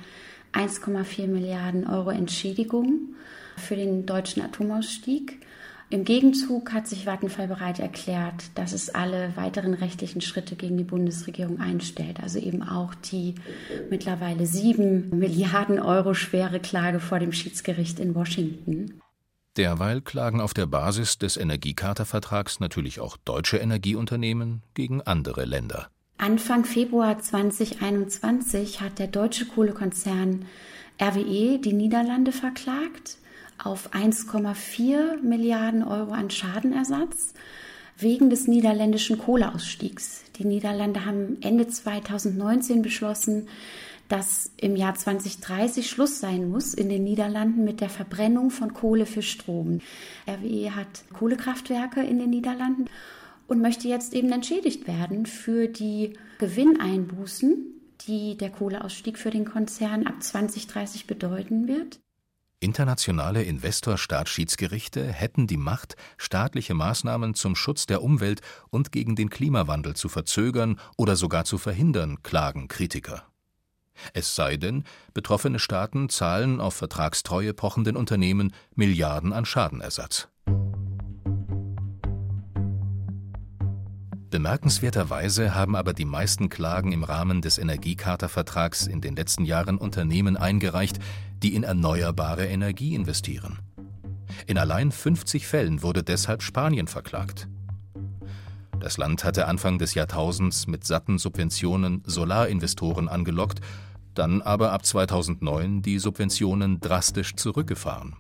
1,4 0.53 1.29
Milliarden 1.29 1.87
Euro 1.87 2.11
Entschädigung 2.11 3.15
für 3.57 3.77
den 3.77 4.07
deutschen 4.07 4.43
Atomausstieg. 4.43 5.42
Im 5.93 6.05
Gegenzug 6.05 6.73
hat 6.73 6.89
sich 6.89 7.05
Vattenfall 7.05 7.49
bereit 7.49 7.79
erklärt, 7.79 8.45
dass 8.55 8.73
es 8.73 8.89
alle 8.89 9.37
weiteren 9.37 9.75
rechtlichen 9.75 10.23
Schritte 10.23 10.57
gegen 10.57 10.79
die 10.79 10.85
Bundesregierung 10.85 11.61
einstellt. 11.61 12.19
Also 12.23 12.39
eben 12.39 12.63
auch 12.63 12.95
die 12.95 13.35
mittlerweile 13.91 14.47
sieben 14.47 15.11
Milliarden 15.11 15.79
Euro 15.79 16.15
schwere 16.15 16.61
Klage 16.61 16.99
vor 16.99 17.19
dem 17.19 17.31
Schiedsgericht 17.31 18.01
in 18.01 18.15
Washington. 18.15 19.03
Derweil 19.59 20.01
klagen 20.01 20.41
auf 20.41 20.55
der 20.55 20.65
Basis 20.65 21.19
des 21.19 21.37
Energiecharta-Vertrags 21.37 22.59
natürlich 22.59 22.99
auch 22.99 23.19
deutsche 23.19 23.59
Energieunternehmen 23.59 24.63
gegen 24.73 25.03
andere 25.03 25.45
Länder. 25.45 25.89
Anfang 26.17 26.65
Februar 26.65 27.19
2021 27.19 28.81
hat 28.81 28.99
der 28.99 29.09
deutsche 29.09 29.45
Kohlekonzern 29.45 30.47
RWE 30.99 31.59
die 31.59 31.75
Niederlande 31.75 32.33
verklagt 32.33 33.19
auf 33.65 33.93
1,4 33.93 35.23
Milliarden 35.23 35.83
Euro 35.85 36.13
an 36.13 36.31
Schadenersatz 36.31 37.35
wegen 37.97 38.31
des 38.31 38.49
niederländischen 38.49 39.19
Kohleausstiegs. 39.19 40.25
Die 40.37 40.45
Niederlande 40.45 41.05
haben 41.05 41.39
Ende 41.41 41.69
2019 41.69 42.83
beschlossen, 42.83 43.49
dass 44.09 44.51
im 44.57 44.77
Jahr 44.77 44.95
2030 44.95 45.89
Schluss 45.89 46.21
sein 46.21 46.51
muss 46.51 46.75
in 46.75 46.89
den 46.89 47.05
Niederlanden 47.05 47.65
mit 47.65 47.81
der 47.81 47.89
Verbrennung 47.89 48.51
von 48.51 48.75
Kohle 48.75 49.07
für 49.07 49.23
Strom. 49.23 49.81
RWE 50.29 50.75
hat 50.75 51.05
Kohlekraftwerke 51.13 52.03
in 52.03 52.19
den 52.19 52.31
Niederlanden 52.31 52.87
und 53.47 53.63
möchte 53.63 53.89
jetzt 53.89 54.13
eben 54.15 54.31
entschädigt 54.33 54.87
werden 54.87 55.27
für 55.27 55.69
die 55.69 56.15
Gewinneinbußen, 56.39 57.57
die 58.07 58.37
der 58.37 58.51
Kohleausstieg 58.51 59.19
für 59.19 59.31
den 59.31 59.45
Konzern 59.45 60.07
ab 60.07 60.23
2030 60.23 61.07
bedeuten 61.07 61.69
wird. 61.69 62.01
Internationale 62.63 63.43
Investor-Staatsschiedsgerichte 63.43 65.05
hätten 65.13 65.49
die 65.49 65.57
Macht, 65.57 65.97
staatliche 66.17 66.75
Maßnahmen 66.75 67.35
zum 67.35 67.57
Schutz 67.57 67.87
der 67.87 68.03
Umwelt 68.03 68.41
und 68.71 68.93
gegen 68.93 69.17
den 69.17 69.31
Klimawandel 69.31 69.95
zu 69.95 70.09
verzögern 70.09 70.79
oder 70.97 71.17
sogar 71.17 71.45
zu 71.45 71.59
verhindern, 71.59 72.23
klagen 72.23 72.69
Kritiker. 72.69 73.27
Es 74.15 74.37
sei 74.37 74.57
denn, 74.57 74.85
betroffene 75.13 75.59
Staaten 75.59 76.09
zahlen 76.09 76.61
auf 76.61 76.75
Vertragstreue 76.75 77.53
pochenden 77.53 77.97
Unternehmen 77.97 78.55
Milliarden 78.75 79.33
an 79.33 79.45
Schadenersatz. 79.45 80.29
Bemerkenswerterweise 84.33 85.55
haben 85.55 85.77
aber 85.77 85.93
die 85.93 86.07
meisten 86.07 86.49
Klagen 86.49 86.93
im 86.93 87.05
Rahmen 87.05 87.43
des 87.43 87.59
Energiecharta-Vertrags 87.59 88.87
in 88.87 89.03
den 89.03 89.15
letzten 89.15 89.45
Jahren 89.45 89.77
Unternehmen 89.77 90.39
eingereicht, 90.39 91.01
die 91.43 91.55
in 91.55 91.65
erneuerbare 91.65 92.47
Energie 92.47 92.95
investieren. 92.95 93.59
In 94.47 94.57
allein 94.57 94.91
50 94.91 95.47
Fällen 95.47 95.83
wurde 95.83 96.03
deshalb 96.03 96.43
Spanien 96.43 96.87
verklagt. 96.87 97.47
Das 98.81 98.97
Land 98.97 99.23
hatte 99.23 99.47
Anfang 99.47 99.77
des 99.77 99.93
Jahrtausends 99.93 100.67
mit 100.67 100.87
satten 100.87 101.19
Subventionen 101.19 102.03
Solarinvestoren 102.07 103.09
angelockt, 103.09 103.61
dann 104.15 104.41
aber 104.41 104.73
ab 104.73 104.87
2009 104.87 105.83
die 105.83 105.99
Subventionen 105.99 106.81
drastisch 106.81 107.37
zurückgefahren. 107.37 108.17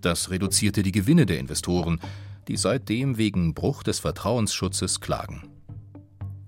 Das 0.00 0.30
reduzierte 0.30 0.84
die 0.84 0.92
Gewinne 0.92 1.26
der 1.26 1.40
Investoren, 1.40 1.98
die 2.48 2.56
seitdem 2.56 3.16
wegen 3.16 3.54
Bruch 3.54 3.82
des 3.82 4.00
Vertrauensschutzes 4.00 5.00
klagen. 5.00 5.48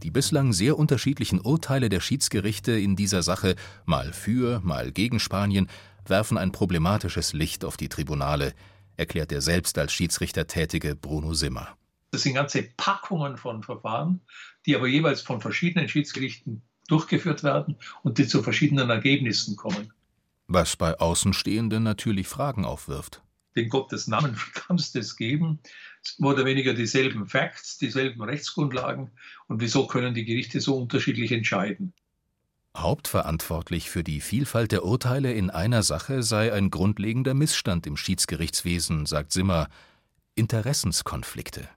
Die 0.03 0.11
bislang 0.11 0.53
sehr 0.53 0.79
unterschiedlichen 0.79 1.41
Urteile 1.41 1.89
der 1.89 2.01
Schiedsgerichte 2.01 2.73
in 2.73 2.97
dieser 2.97 3.23
Sache, 3.23 3.55
mal 3.85 4.13
für, 4.13 4.61
mal 4.61 4.91
gegen 4.91 5.21
Spanien, 5.21 5.69
werfen 6.07 6.39
ein 6.39 6.51
problematisches 6.51 7.33
Licht 7.33 7.65
auf 7.65 7.77
die 7.77 7.89
Tribunale, 7.89 8.53
erklärt 8.97 9.31
der 9.31 9.41
selbst 9.41 9.79
als 9.79 9.93
Schiedsrichter 9.93 10.47
tätige 10.47 10.97
Bruno 10.97 11.35
Simmer. 11.35 11.69
Das 12.11 12.23
sind 12.23 12.35
ganze 12.35 12.65
Packungen 12.77 13.37
von 13.37 13.63
Verfahren, 13.63 14.21
die 14.67 14.77
aber 14.77 14.87
jeweils 14.87 15.23
von 15.23 15.41
verschiedenen 15.41 15.89
Schiedsgerichten 15.89 16.63
durchgeführt 16.89 17.43
werden 17.43 17.77
und 18.03 18.19
die 18.19 18.27
zu 18.27 18.43
verschiedenen 18.43 18.91
Ergebnissen 18.91 19.57
kommen. 19.57 19.93
Was 20.47 20.77
bei 20.77 20.99
Außenstehenden 20.99 21.83
natürlich 21.83 22.29
Fragen 22.29 22.65
aufwirft. 22.65 23.23
Den 23.57 23.69
Gottes 23.69 24.07
Namen 24.07 24.37
kannst 24.55 24.97
es 24.97 25.17
geben. 25.17 25.61
mehr 26.19 26.31
oder 26.33 26.45
weniger 26.45 26.75
dieselben 26.75 27.27
Facts, 27.27 27.79
dieselben 27.79 28.23
Rechtsgrundlagen. 28.23 29.11
Und 29.49 29.61
wieso 29.61 29.87
können 29.87 30.15
die 30.15 30.25
Gerichte 30.25 30.61
so 30.61 30.77
unterschiedlich 30.77 31.33
entscheiden? 31.33 31.93
Hauptverantwortlich 32.77 33.91
für 33.91 34.03
die 34.03 34.23
Vielfalt 34.23 34.73
der 34.73 34.85
Urteile 34.85 35.33
in 35.33 35.51
einer 35.51 35.83
Sache 35.83 36.23
sei 36.23 36.53
ein 36.53 36.71
grundlegender 36.71 37.35
Missstand 37.35 37.87
im 37.87 37.99
Schiedsgerichtswesen, 37.99 39.05
sagt 39.05 39.33
Simmer 39.33 39.69
Interessenskonflikte. 40.35 41.69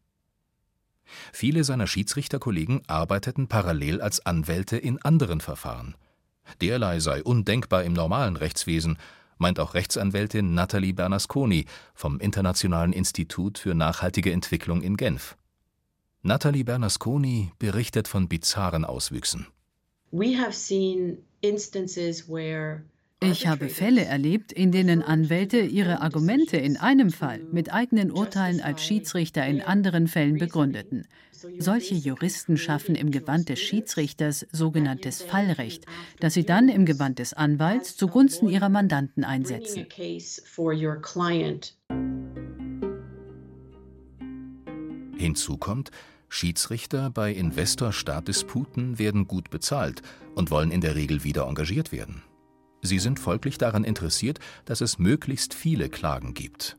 Viele 1.34 1.66
seiner 1.66 1.88
Schiedsrichterkollegen 1.88 2.82
arbeiteten 2.88 3.48
parallel 3.48 4.02
als 4.02 4.26
Anwälte 4.26 4.78
in 4.78 5.02
anderen 5.02 5.42
Verfahren. 5.42 5.96
Derlei 6.62 7.00
sei 7.00 7.24
undenkbar 7.24 7.84
im 7.84 7.94
normalen 7.94 8.38
Rechtswesen, 8.38 8.98
meint 9.38 9.60
auch 9.60 9.74
Rechtsanwältin 9.74 10.54
Nathalie 10.54 10.94
Bernasconi 10.94 11.66
vom 11.94 12.20
Internationalen 12.20 12.94
Institut 12.94 13.58
für 13.58 13.74
nachhaltige 13.74 14.32
Entwicklung 14.32 14.82
in 14.82 14.98
Genf. 14.98 15.38
Nathalie 16.22 16.64
Bernasconi 16.64 17.52
berichtet 17.60 18.08
von 18.08 18.28
bizarren 18.28 18.86
Auswüchsen. 18.86 19.48
Ich 23.22 23.48
habe 23.48 23.70
Fälle 23.70 24.06
erlebt, 24.06 24.52
in 24.52 24.72
denen 24.72 25.02
Anwälte 25.02 25.60
ihre 25.60 26.02
Argumente 26.02 26.58
in 26.58 26.78
einem 26.78 27.12
Fall 27.12 27.40
mit 27.52 27.74
eigenen 27.74 28.12
Urteilen 28.12 28.62
als 28.62 28.84
Schiedsrichter 28.84 29.46
in 29.46 29.62
anderen 29.62 30.08
Fällen 30.08 30.38
begründeten. 30.38 31.08
Solche 31.58 31.96
Juristen 31.96 32.58
schaffen 32.58 32.96
im 32.96 33.12
Gewand 33.12 33.50
des 33.50 33.60
Schiedsrichters 33.60 34.46
sogenanntes 34.52 35.22
Fallrecht, 35.22 35.86
das 36.20 36.34
sie 36.34 36.46
dann 36.46 36.70
im 36.70 36.86
Gewand 36.86 37.20
des 37.20 37.34
Anwalts 37.34 37.96
zugunsten 37.96 38.50
ihrer 38.50 38.70
Mandanten 38.70 39.24
einsetzen. 39.24 39.88
Hinzu 45.18 45.58
kommt, 45.58 45.92
Schiedsrichter 46.28 47.10
bei 47.10 47.32
Investor-Staat-Disputen 47.32 49.00
werden 49.00 49.28
gut 49.28 49.50
bezahlt 49.50 50.02
und 50.36 50.52
wollen 50.52 50.72
in 50.72 50.82
der 50.82 50.96
Regel 50.96 51.24
wieder 51.24 51.48
engagiert 51.48 51.92
werden. 51.92 52.24
Sie 52.86 53.00
sind 53.00 53.20
folglich 53.20 53.58
daran 53.58 53.84
interessiert, 53.84 54.40
dass 54.66 54.82
es 54.82 55.00
möglichst 55.00 55.54
viele 55.54 55.90
Klagen 55.90 56.34
gibt. 56.34 56.78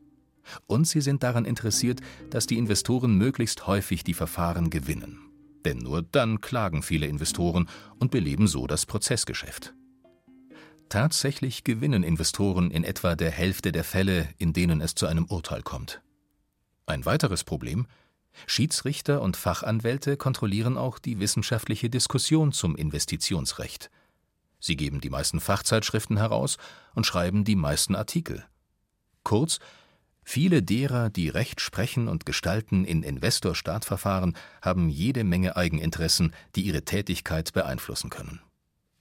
Und 0.65 0.87
sie 0.87 1.01
sind 1.01 1.23
daran 1.23 1.43
interessiert, 1.43 1.99
dass 2.29 2.47
die 2.47 2.57
Investoren 2.57 3.17
möglichst 3.17 3.67
häufig 3.67 4.03
die 4.03 4.13
Verfahren 4.13 4.69
gewinnen. 4.69 5.19
Denn 5.65 5.79
nur 5.79 6.01
dann 6.01 6.39
klagen 6.39 6.81
viele 6.81 7.07
Investoren 7.07 7.67
und 7.99 8.11
beleben 8.11 8.47
so 8.47 8.67
das 8.67 8.85
Prozessgeschäft. 8.85 9.73
Tatsächlich 10.87 11.65
gewinnen 11.65 12.03
Investoren 12.03 12.71
in 12.71 12.85
etwa 12.85 13.15
der 13.15 13.31
Hälfte 13.31 13.73
der 13.73 13.83
Fälle, 13.83 14.29
in 14.37 14.53
denen 14.53 14.79
es 14.79 14.95
zu 14.95 15.05
einem 15.05 15.25
Urteil 15.25 15.61
kommt. 15.61 16.01
Ein 16.85 17.05
weiteres 17.05 17.43
Problem 17.43 17.85
Schiedsrichter 18.45 19.21
und 19.21 19.35
Fachanwälte 19.35 20.15
kontrollieren 20.15 20.77
auch 20.77 20.99
die 20.99 21.19
wissenschaftliche 21.19 21.89
Diskussion 21.89 22.51
zum 22.51 22.75
Investitionsrecht. 22.75 23.89
Sie 24.59 24.75
geben 24.75 25.01
die 25.01 25.09
meisten 25.09 25.39
Fachzeitschriften 25.39 26.17
heraus 26.17 26.57
und 26.93 27.05
schreiben 27.05 27.43
die 27.43 27.55
meisten 27.55 27.95
Artikel. 27.95 28.45
Kurz, 29.23 29.59
viele 30.23 30.63
derer, 30.63 31.09
die 31.09 31.29
Recht 31.29 31.61
sprechen 31.61 32.07
und 32.07 32.25
gestalten 32.25 32.85
in 32.85 33.03
Investor-Staat-Verfahren, 33.03 34.35
haben 34.61 34.89
jede 34.89 35.23
Menge 35.23 35.55
Eigeninteressen, 35.55 36.33
die 36.55 36.61
ihre 36.61 36.83
Tätigkeit 36.83 37.53
beeinflussen 37.53 38.09
können. 38.09 38.41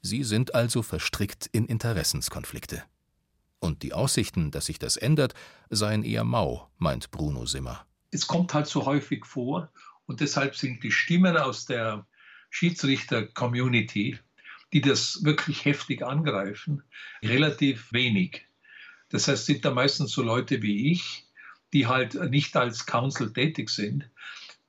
Sie 0.02 0.24
sind 0.24 0.54
also 0.54 0.82
verstrickt 0.82 1.46
in 1.46 1.66
Interessenskonflikte. 1.66 2.82
Und 3.58 3.82
die 3.82 3.92
Aussichten, 3.92 4.50
dass 4.50 4.66
sich 4.66 4.78
das 4.78 4.96
ändert, 4.96 5.34
seien 5.70 6.04
eher 6.04 6.24
mau, 6.24 6.68
meint 6.78 7.10
Bruno 7.10 7.46
Simmer 7.46 7.86
es 8.10 8.26
kommt 8.26 8.54
halt 8.54 8.66
so 8.66 8.86
häufig 8.86 9.24
vor 9.26 9.70
und 10.06 10.20
deshalb 10.20 10.56
sind 10.56 10.82
die 10.82 10.90
Stimmen 10.90 11.36
aus 11.36 11.66
der 11.66 12.06
Schiedsrichter-Community, 12.50 14.18
die 14.76 14.82
das 14.82 15.24
wirklich 15.24 15.64
heftig 15.64 16.02
angreifen, 16.04 16.82
relativ 17.24 17.94
wenig. 17.94 18.42
Das 19.08 19.26
heißt, 19.26 19.46
sind 19.46 19.64
da 19.64 19.70
meistens 19.70 20.12
so 20.12 20.20
Leute 20.20 20.60
wie 20.60 20.92
ich, 20.92 21.24
die 21.72 21.86
halt 21.86 22.14
nicht 22.30 22.54
als 22.58 22.84
Counsel 22.84 23.32
tätig 23.32 23.70
sind. 23.70 24.10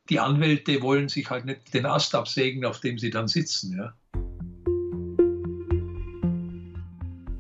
Die 0.10 0.22
Anwälte 0.22 0.82
wollen 0.82 1.10
sich 1.10 1.30
halt 1.30 1.44
nicht 1.44 1.74
den 1.74 1.86
Ast 1.86 2.16
absägen, 2.16 2.64
auf 2.64 2.80
dem 2.80 2.98
sie 2.98 3.10
dann 3.10 3.28
sitzen. 3.28 3.78
Ja. 3.78 3.94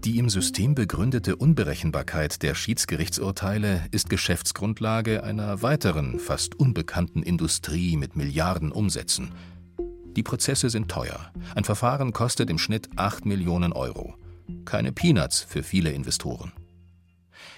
Die 0.03 0.17
im 0.17 0.29
System 0.29 0.75
begründete 0.75 1.37
Unberechenbarkeit 1.37 2.43
der 2.43 2.53
Schiedsgerichtsurteile 2.53 3.85
ist 3.91 4.09
Geschäftsgrundlage 4.09 5.23
einer 5.23 5.61
weiteren, 5.61 6.19
fast 6.19 6.55
unbekannten 6.55 7.23
Industrie 7.23 7.95
mit 7.95 8.17
Milliarden 8.17 8.73
Umsätzen. 8.73 9.31
Die 10.17 10.23
Prozesse 10.23 10.71
sind 10.71 10.89
teuer. 10.89 11.31
Ein 11.53 11.63
Verfahren 11.63 12.11
kostet 12.11 12.49
im 12.49 12.57
Schnitt 12.57 12.89
8 12.95 13.27
Millionen 13.27 13.71
Euro. 13.71 14.15
Keine 14.65 14.91
Peanuts 14.91 15.41
für 15.41 15.61
viele 15.61 15.91
Investoren. 15.91 16.53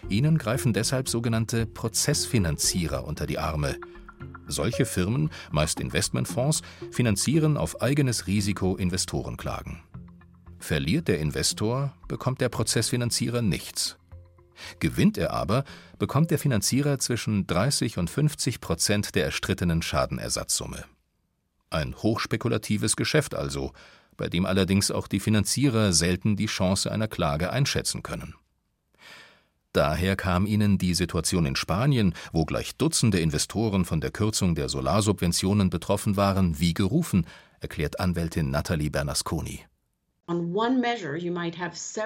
Ihnen 0.09 0.37
greifen 0.37 0.73
deshalb 0.73 1.07
sogenannte 1.07 1.65
Prozessfinanzierer 1.65 3.05
unter 3.05 3.25
die 3.27 3.39
Arme. 3.39 3.77
Solche 4.45 4.85
Firmen, 4.85 5.29
meist 5.51 5.79
Investmentfonds, 5.79 6.61
finanzieren 6.91 7.55
auf 7.55 7.81
eigenes 7.81 8.27
Risiko 8.27 8.75
Investorenklagen. 8.75 9.79
Verliert 10.59 11.07
der 11.07 11.19
Investor, 11.19 11.93
bekommt 12.09 12.41
der 12.41 12.49
Prozessfinanzierer 12.49 13.41
nichts. 13.41 13.97
Gewinnt 14.81 15.17
er 15.17 15.31
aber, 15.31 15.63
bekommt 15.97 16.29
der 16.29 16.39
Finanzierer 16.39 16.99
zwischen 16.99 17.47
30 17.47 17.97
und 17.97 18.09
50 18.09 18.59
Prozent 18.59 19.15
der 19.15 19.23
erstrittenen 19.23 19.81
Schadenersatzsumme. 19.81 20.83
Ein 21.69 21.95
hochspekulatives 21.95 22.95
Geschäft 22.95 23.35
also, 23.35 23.73
bei 24.17 24.27
dem 24.27 24.45
allerdings 24.45 24.91
auch 24.91 25.07
die 25.07 25.19
Finanzierer 25.19 25.93
selten 25.93 26.35
die 26.35 26.47
Chance 26.47 26.91
einer 26.91 27.07
Klage 27.07 27.51
einschätzen 27.51 28.03
können. 28.03 28.35
Daher 29.71 30.15
kam 30.15 30.47
ihnen 30.47 30.79
die 30.79 30.95
Situation 30.95 31.45
in 31.45 31.55
Spanien, 31.55 32.15
wo 32.33 32.43
gleich 32.43 32.75
Dutzende 32.75 33.19
Investoren 33.19 33.85
von 33.85 34.01
der 34.01 34.09
Kürzung 34.09 34.55
der 34.55 34.67
Solarsubventionen 34.67 35.69
betroffen 35.69 36.17
waren, 36.17 36.59
wie 36.59 36.73
gerufen, 36.73 37.27
erklärt 37.59 37.99
Anwältin 37.99 38.49
Nathalie 38.49 38.89
Bernasconi. 38.89 39.68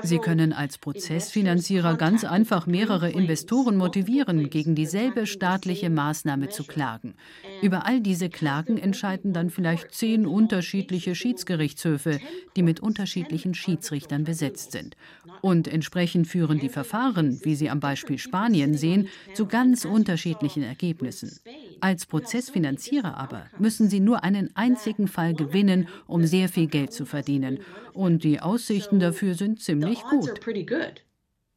Sie 0.03 0.17
können 0.19 0.53
als 0.53 0.77
Prozessfinanzierer 0.77 1.97
ganz 1.97 2.23
einfach 2.23 2.67
mehrere 2.67 3.09
Investoren 3.09 3.75
motivieren, 3.75 4.49
gegen 4.49 4.75
dieselbe 4.75 5.27
staatliche 5.27 5.89
Maßnahme 5.89 6.47
zu 6.47 6.63
klagen. 6.63 7.15
Über 7.61 7.85
all 7.85 7.99
diese 7.99 8.29
Klagen 8.29 8.77
entscheiden 8.77 9.33
dann 9.33 9.49
vielleicht 9.49 9.93
zehn 9.93 10.25
unterschiedliche 10.25 11.15
Schiedsgerichtshöfe, 11.15 12.19
die 12.55 12.63
mit 12.63 12.79
unterschiedlichen 12.79 13.53
Schiedsrichtern 13.53 14.23
besetzt 14.23 14.71
sind. 14.71 14.95
Und 15.41 15.67
entsprechend 15.67 16.27
führen 16.27 16.59
die 16.59 16.69
Verfahren, 16.69 17.41
wie 17.43 17.55
Sie 17.55 17.69
am 17.69 17.81
Beispiel 17.81 18.17
Spanien 18.17 18.77
sehen, 18.77 19.09
zu 19.33 19.47
ganz 19.47 19.83
unterschiedlichen 19.83 20.63
Ergebnissen. 20.63 21.39
Als 21.81 22.05
Prozessfinanzierer 22.05 23.17
aber 23.17 23.47
müssen 23.59 23.89
Sie 23.89 23.99
nur 23.99 24.23
einen 24.23 24.55
einzigen 24.55 25.09
Fall 25.09 25.33
gewinnen, 25.33 25.89
um 26.07 26.25
sehr 26.25 26.47
viel 26.47 26.67
Geld 26.67 26.93
zu 26.93 27.05
verdienen. 27.05 27.59
Und 27.91 28.12
die 28.19 28.39
Aussichten 28.39 28.99
dafür 28.99 29.35
sind 29.35 29.61
ziemlich 29.61 30.01
gut. 30.03 30.39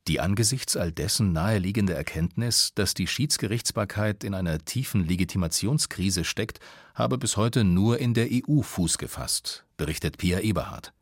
Die 0.08 0.20
angesichts 0.20 0.76
all 0.76 0.92
dessen 0.92 1.32
naheliegende 1.32 1.94
Erkenntnis, 1.94 2.72
dass 2.74 2.94
die 2.94 3.08
Schiedsgerichtsbarkeit 3.08 4.22
in 4.22 4.34
einer 4.34 4.64
tiefen 4.64 5.04
Legitimationskrise 5.04 6.24
steckt, 6.24 6.60
habe 6.94 7.18
bis 7.18 7.36
heute 7.36 7.64
nur 7.64 7.98
in 7.98 8.14
der 8.14 8.28
EU 8.30 8.62
Fuß 8.62 8.98
gefasst, 8.98 9.64
berichtet 9.76 10.18
Pia 10.18 10.38
Eberhard. 10.38 10.92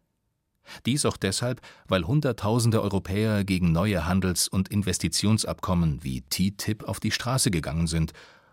Dies 0.86 1.04
auch 1.04 1.18
deshalb, 1.18 1.60
weil 1.86 2.06
Hunderttausende 2.06 2.80
Europäer 2.80 3.44
gegen 3.44 3.72
neue 3.72 4.06
Handels- 4.06 4.48
und 4.48 4.70
Investitionsabkommen 4.70 6.02
wie 6.02 6.22
TTIP 6.22 6.84
auf 6.84 6.98
die 6.98 7.10
Straße 7.10 7.50
gegangen 7.50 7.86
sind 7.86 8.12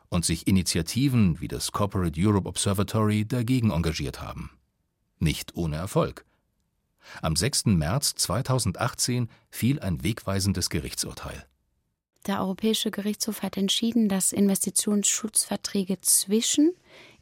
und 0.09 0.25
sich 0.25 0.47
Initiativen 0.47 1.39
wie 1.39 1.47
das 1.47 1.71
Corporate 1.71 2.19
Europe 2.21 2.49
Observatory 2.49 3.25
dagegen 3.25 3.71
engagiert 3.71 4.21
haben. 4.21 4.51
Nicht 5.19 5.55
ohne 5.55 5.77
Erfolg. 5.77 6.25
Am 7.21 7.35
6. 7.35 7.65
März 7.65 8.15
2018 8.15 9.29
fiel 9.49 9.79
ein 9.79 10.03
wegweisendes 10.03 10.69
Gerichtsurteil. 10.69 11.45
Der 12.27 12.39
Europäische 12.39 12.91
Gerichtshof 12.91 13.41
hat 13.41 13.57
entschieden, 13.57 14.07
dass 14.07 14.31
Investitionsschutzverträge 14.31 15.99
zwischen 16.01 16.71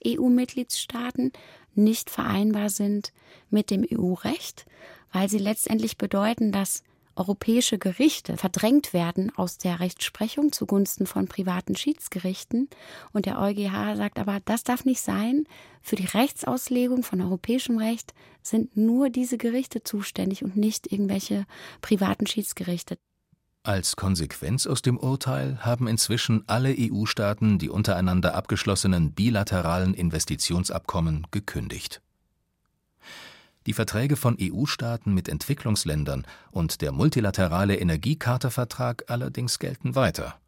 EU-Mitgliedstaaten 0.05 1.31
nicht 1.73 2.09
vereinbar 2.09 2.69
sind 2.69 3.13
mit 3.49 3.69
dem 3.69 3.85
EU-Recht, 3.89 4.65
weil 5.11 5.29
sie 5.29 5.37
letztendlich 5.37 5.97
bedeuten, 5.97 6.51
dass 6.51 6.83
europäische 7.19 7.77
Gerichte 7.77 8.37
verdrängt 8.37 8.93
werden 8.93 9.31
aus 9.35 9.57
der 9.57 9.79
Rechtsprechung 9.79 10.51
zugunsten 10.51 11.05
von 11.05 11.27
privaten 11.27 11.75
Schiedsgerichten. 11.75 12.69
Und 13.11 13.25
der 13.25 13.39
EuGH 13.39 13.95
sagt 13.97 14.17
aber, 14.17 14.39
das 14.45 14.63
darf 14.63 14.85
nicht 14.85 15.01
sein. 15.01 15.43
Für 15.81 15.95
die 15.95 16.05
Rechtsauslegung 16.05 17.03
von 17.03 17.21
europäischem 17.21 17.77
Recht 17.77 18.13
sind 18.41 18.77
nur 18.77 19.09
diese 19.09 19.37
Gerichte 19.37 19.83
zuständig 19.83 20.43
und 20.43 20.55
nicht 20.55 20.91
irgendwelche 20.91 21.45
privaten 21.81 22.25
Schiedsgerichte. 22.25 22.97
Als 23.63 23.97
Konsequenz 23.97 24.65
aus 24.65 24.81
dem 24.81 24.97
Urteil 24.97 25.59
haben 25.65 25.87
inzwischen 25.87 26.43
alle 26.47 26.73
EU-Staaten 26.77 27.59
die 27.59 27.69
untereinander 27.69 28.33
abgeschlossenen 28.33 29.11
bilateralen 29.11 29.93
Investitionsabkommen 29.93 31.27
gekündigt. 31.31 32.01
Die 33.65 33.73
Verträge 33.73 34.15
von 34.15 34.37
EU-Staaten 34.39 35.13
mit 35.13 35.27
Entwicklungsländern 35.27 36.25
und 36.51 36.81
der 36.81 36.91
multilaterale 36.91 37.75
Energiecharta-Vertrag 37.75 39.03
allerdings 39.07 39.59
gelten 39.59 39.95
weiter. 39.95 40.39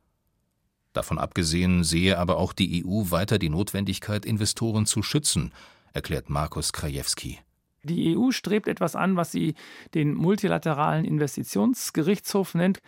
Davon 0.94 1.20
abgesehen 1.20 1.84
sehe 1.84 2.18
aber 2.18 2.38
auch 2.38 2.54
die 2.54 2.86
EU 2.86 3.12
weiter 3.12 3.38
die 3.38 3.50
Notwendigkeit, 3.50 4.26
Investoren 4.26 4.86
zu 4.86 5.04
schützen, 5.04 5.54
erklärt 5.94 6.30
Markus 6.30 6.74
Krajewski. 6.74 7.40
Die 7.84 8.16
EU 8.16 8.32
strebt 8.32 8.68
etwas 8.68 8.96
an, 8.96 9.16
was 9.16 9.32
sie 9.32 9.56
den 9.94 10.14
multilateralen 10.14 11.06
Investitionsgerichtshof 11.06 12.54
nennt. 12.54 12.82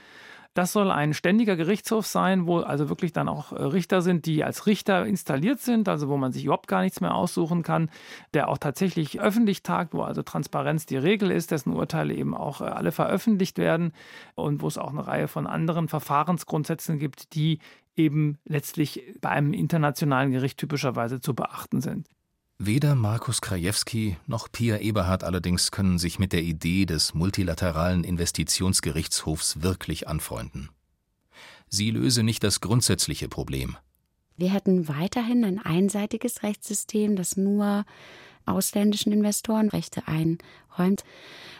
Das 0.53 0.71
soll 0.71 0.91
ein 0.91 1.13
ständiger 1.13 1.55
Gerichtshof 1.55 2.05
sein, 2.05 2.45
wo 2.45 2.59
also 2.59 2.87
wirklich 2.87 3.11
dann 3.11 3.27
auch 3.27 3.53
äh, 3.53 3.63
Richter 3.63 4.01
sind, 4.01 4.25
die 4.25 4.43
als 4.43 4.67
Richter 4.67 5.05
installiert 5.05 5.59
sind, 5.59 5.89
also 5.89 6.09
wo 6.09 6.17
man 6.17 6.31
sich 6.31 6.45
überhaupt 6.45 6.67
gar 6.67 6.81
nichts 6.81 7.01
mehr 7.01 7.15
aussuchen 7.15 7.63
kann, 7.63 7.89
der 8.33 8.49
auch 8.49 8.59
tatsächlich 8.59 9.19
öffentlich 9.19 9.63
tagt, 9.63 9.93
wo 9.93 10.03
also 10.03 10.21
Transparenz 10.21 10.85
die 10.85 10.97
Regel 10.97 11.31
ist, 11.31 11.49
dessen 11.51 11.73
Urteile 11.73 12.13
eben 12.13 12.35
auch 12.35 12.61
äh, 12.61 12.65
alle 12.65 12.91
veröffentlicht 12.91 13.57
werden 13.57 13.93
und 14.35 14.61
wo 14.61 14.67
es 14.67 14.77
auch 14.77 14.91
eine 14.91 15.07
Reihe 15.07 15.27
von 15.27 15.47
anderen 15.47 15.87
Verfahrensgrundsätzen 15.87 16.99
gibt, 16.99 17.33
die 17.33 17.59
eben 17.95 18.37
letztlich 18.45 19.03
bei 19.21 19.29
einem 19.29 19.53
internationalen 19.53 20.31
Gericht 20.31 20.59
typischerweise 20.59 21.19
zu 21.19 21.33
beachten 21.33 21.81
sind. 21.81 22.07
Weder 22.59 22.95
Markus 22.95 23.41
Krajewski 23.41 24.17
noch 24.27 24.51
Pia 24.51 24.77
Eberhard 24.77 25.23
allerdings 25.23 25.71
können 25.71 25.97
sich 25.97 26.19
mit 26.19 26.33
der 26.33 26.43
Idee 26.43 26.85
des 26.85 27.13
multilateralen 27.13 28.03
Investitionsgerichtshofs 28.03 29.61
wirklich 29.61 30.07
anfreunden. 30.07 30.69
Sie 31.67 31.89
löse 31.89 32.23
nicht 32.23 32.43
das 32.43 32.61
grundsätzliche 32.61 33.27
Problem. 33.27 33.75
Wir 34.37 34.51
hätten 34.51 34.87
weiterhin 34.87 35.43
ein 35.43 35.59
einseitiges 35.59 36.43
Rechtssystem, 36.43 37.15
das 37.15 37.37
nur 37.37 37.85
ausländischen 38.45 39.11
Investoren 39.11 39.69
Rechte 39.69 40.07
einräumt. 40.07 41.03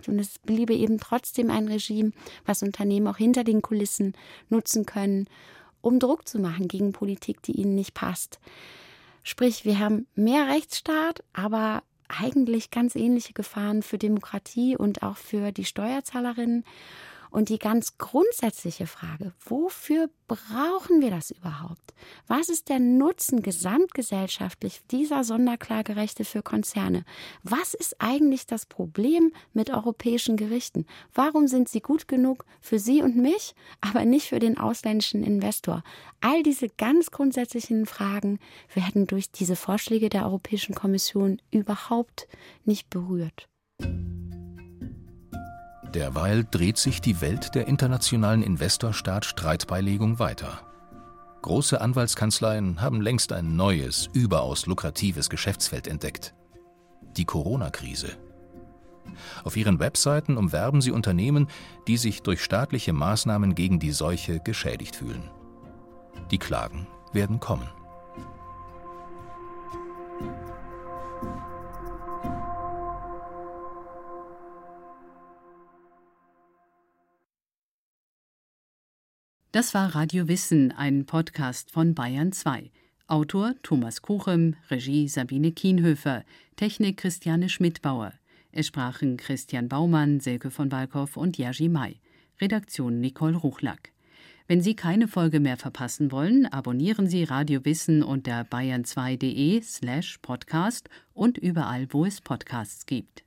Und 0.07 0.19
es 0.19 0.39
bliebe 0.39 0.73
eben 0.73 0.99
trotzdem 0.99 1.49
ein 1.49 1.67
Regime, 1.67 2.11
was 2.45 2.63
Unternehmen 2.63 3.07
auch 3.07 3.17
hinter 3.17 3.43
den 3.43 3.61
Kulissen 3.61 4.13
nutzen 4.49 4.85
können, 4.85 5.27
um 5.81 5.99
Druck 5.99 6.27
zu 6.27 6.39
machen 6.39 6.67
gegen 6.67 6.91
Politik, 6.91 7.41
die 7.41 7.53
ihnen 7.53 7.75
nicht 7.75 7.93
passt. 7.93 8.39
Sprich, 9.23 9.65
wir 9.65 9.79
haben 9.79 10.07
mehr 10.15 10.47
Rechtsstaat, 10.47 11.23
aber 11.33 11.83
eigentlich 12.07 12.71
ganz 12.71 12.95
ähnliche 12.95 13.33
Gefahren 13.33 13.81
für 13.81 13.97
Demokratie 13.97 14.77
und 14.77 15.01
auch 15.01 15.17
für 15.17 15.51
die 15.51 15.65
Steuerzahlerinnen. 15.65 16.65
Und 17.33 17.49
die 17.49 17.57
ganz 17.57 17.97
grundsätzliche 17.97 18.85
Frage, 18.85 19.33
wofür 19.43 20.07
brauchen 20.27 21.01
wir 21.01 21.09
das 21.09 21.31
überhaupt? 21.31 21.95
Was 22.27 22.47
ist 22.47 22.69
der 22.69 22.77
Nutzen 22.77 23.41
gesamtgesellschaftlich 23.41 24.81
dieser 24.91 25.23
Sonderklagerechte 25.23 26.25
für 26.25 26.43
Konzerne? 26.43 27.03
Was 27.41 27.73
ist 27.73 27.95
eigentlich 27.97 28.45
das 28.45 28.67
Problem 28.67 29.33
mit 29.51 29.71
europäischen 29.71 30.37
Gerichten? 30.37 30.85
Warum 31.15 31.47
sind 31.47 31.69
sie 31.69 31.81
gut 31.81 32.07
genug 32.07 32.45
für 32.61 32.77
Sie 32.77 33.01
und 33.01 33.17
mich, 33.17 33.55
aber 33.81 34.05
nicht 34.05 34.27
für 34.29 34.39
den 34.39 34.59
ausländischen 34.59 35.23
Investor? 35.23 35.83
All 36.21 36.43
diese 36.43 36.69
ganz 36.69 37.09
grundsätzlichen 37.09 37.87
Fragen 37.87 38.37
werden 38.75 39.07
durch 39.07 39.31
diese 39.31 39.55
Vorschläge 39.55 40.09
der 40.09 40.25
Europäischen 40.25 40.75
Kommission 40.75 41.41
überhaupt 41.49 42.27
nicht 42.63 42.91
berührt. 42.91 43.49
Derweil 45.93 46.43
dreht 46.49 46.77
sich 46.77 47.01
die 47.01 47.21
Welt 47.21 47.53
der 47.53 47.67
internationalen 47.67 48.41
Investorstaat-Streitbeilegung 48.41 50.17
weiter. 50.17 50.59
Große 51.43 51.79
Anwaltskanzleien 51.79 52.81
haben 52.81 53.01
längst 53.01 53.31
ein 53.31 53.55
neues, 53.55 54.09
überaus 54.13 54.65
lukratives 54.65 55.29
Geschäftsfeld 55.29 55.87
entdeckt. 55.87 56.33
Die 57.17 57.25
Corona-Krise. 57.25 58.17
Auf 59.43 59.57
ihren 59.57 59.79
Webseiten 59.79 60.37
umwerben 60.37 60.81
sie 60.81 60.91
Unternehmen, 60.91 61.47
die 61.87 61.97
sich 61.97 62.23
durch 62.23 62.43
staatliche 62.43 62.93
Maßnahmen 62.93 63.53
gegen 63.53 63.79
die 63.79 63.91
Seuche 63.91 64.39
geschädigt 64.39 64.95
fühlen. 64.95 65.29
Die 66.31 66.39
Klagen 66.39 66.87
werden 67.11 67.39
kommen. 67.39 67.67
Das 79.53 79.75
war 79.75 79.93
Radio 79.93 80.27
Wissen, 80.27 80.71
ein 80.71 81.05
Podcast 81.05 81.69
von 81.69 81.93
Bayern 81.93 82.31
2. 82.31 82.71
Autor 83.05 83.53
Thomas 83.61 84.01
Kuchem, 84.01 84.55
Regie 84.71 85.07
Sabine 85.07 85.51
Kienhöfer, 85.51 86.23
Technik 86.55 86.97
Christiane 86.97 87.49
Schmidbauer. 87.49 88.13
Es 88.51 88.65
sprachen 88.65 89.15
Christian 89.15 89.69
Baumann, 89.69 90.19
Silke 90.19 90.49
von 90.49 90.71
Walkow 90.71 91.15
und 91.17 91.37
Jerzy 91.37 91.69
May. 91.69 91.99
Redaktion 92.41 92.99
Nicole 92.99 93.37
Ruchlack. 93.37 93.91
Wenn 94.47 94.61
Sie 94.61 94.75
keine 94.75 95.07
Folge 95.07 95.39
mehr 95.39 95.57
verpassen 95.57 96.11
wollen, 96.11 96.47
abonnieren 96.47 97.05
Sie 97.05 97.23
Radio 97.23 97.63
Wissen 97.63 98.01
unter 98.01 98.41
bayern2.de 98.45 99.61
slash 99.61 100.17
podcast 100.23 100.89
und 101.13 101.37
überall, 101.37 101.85
wo 101.91 102.05
es 102.05 102.21
Podcasts 102.21 102.87
gibt. 102.87 103.22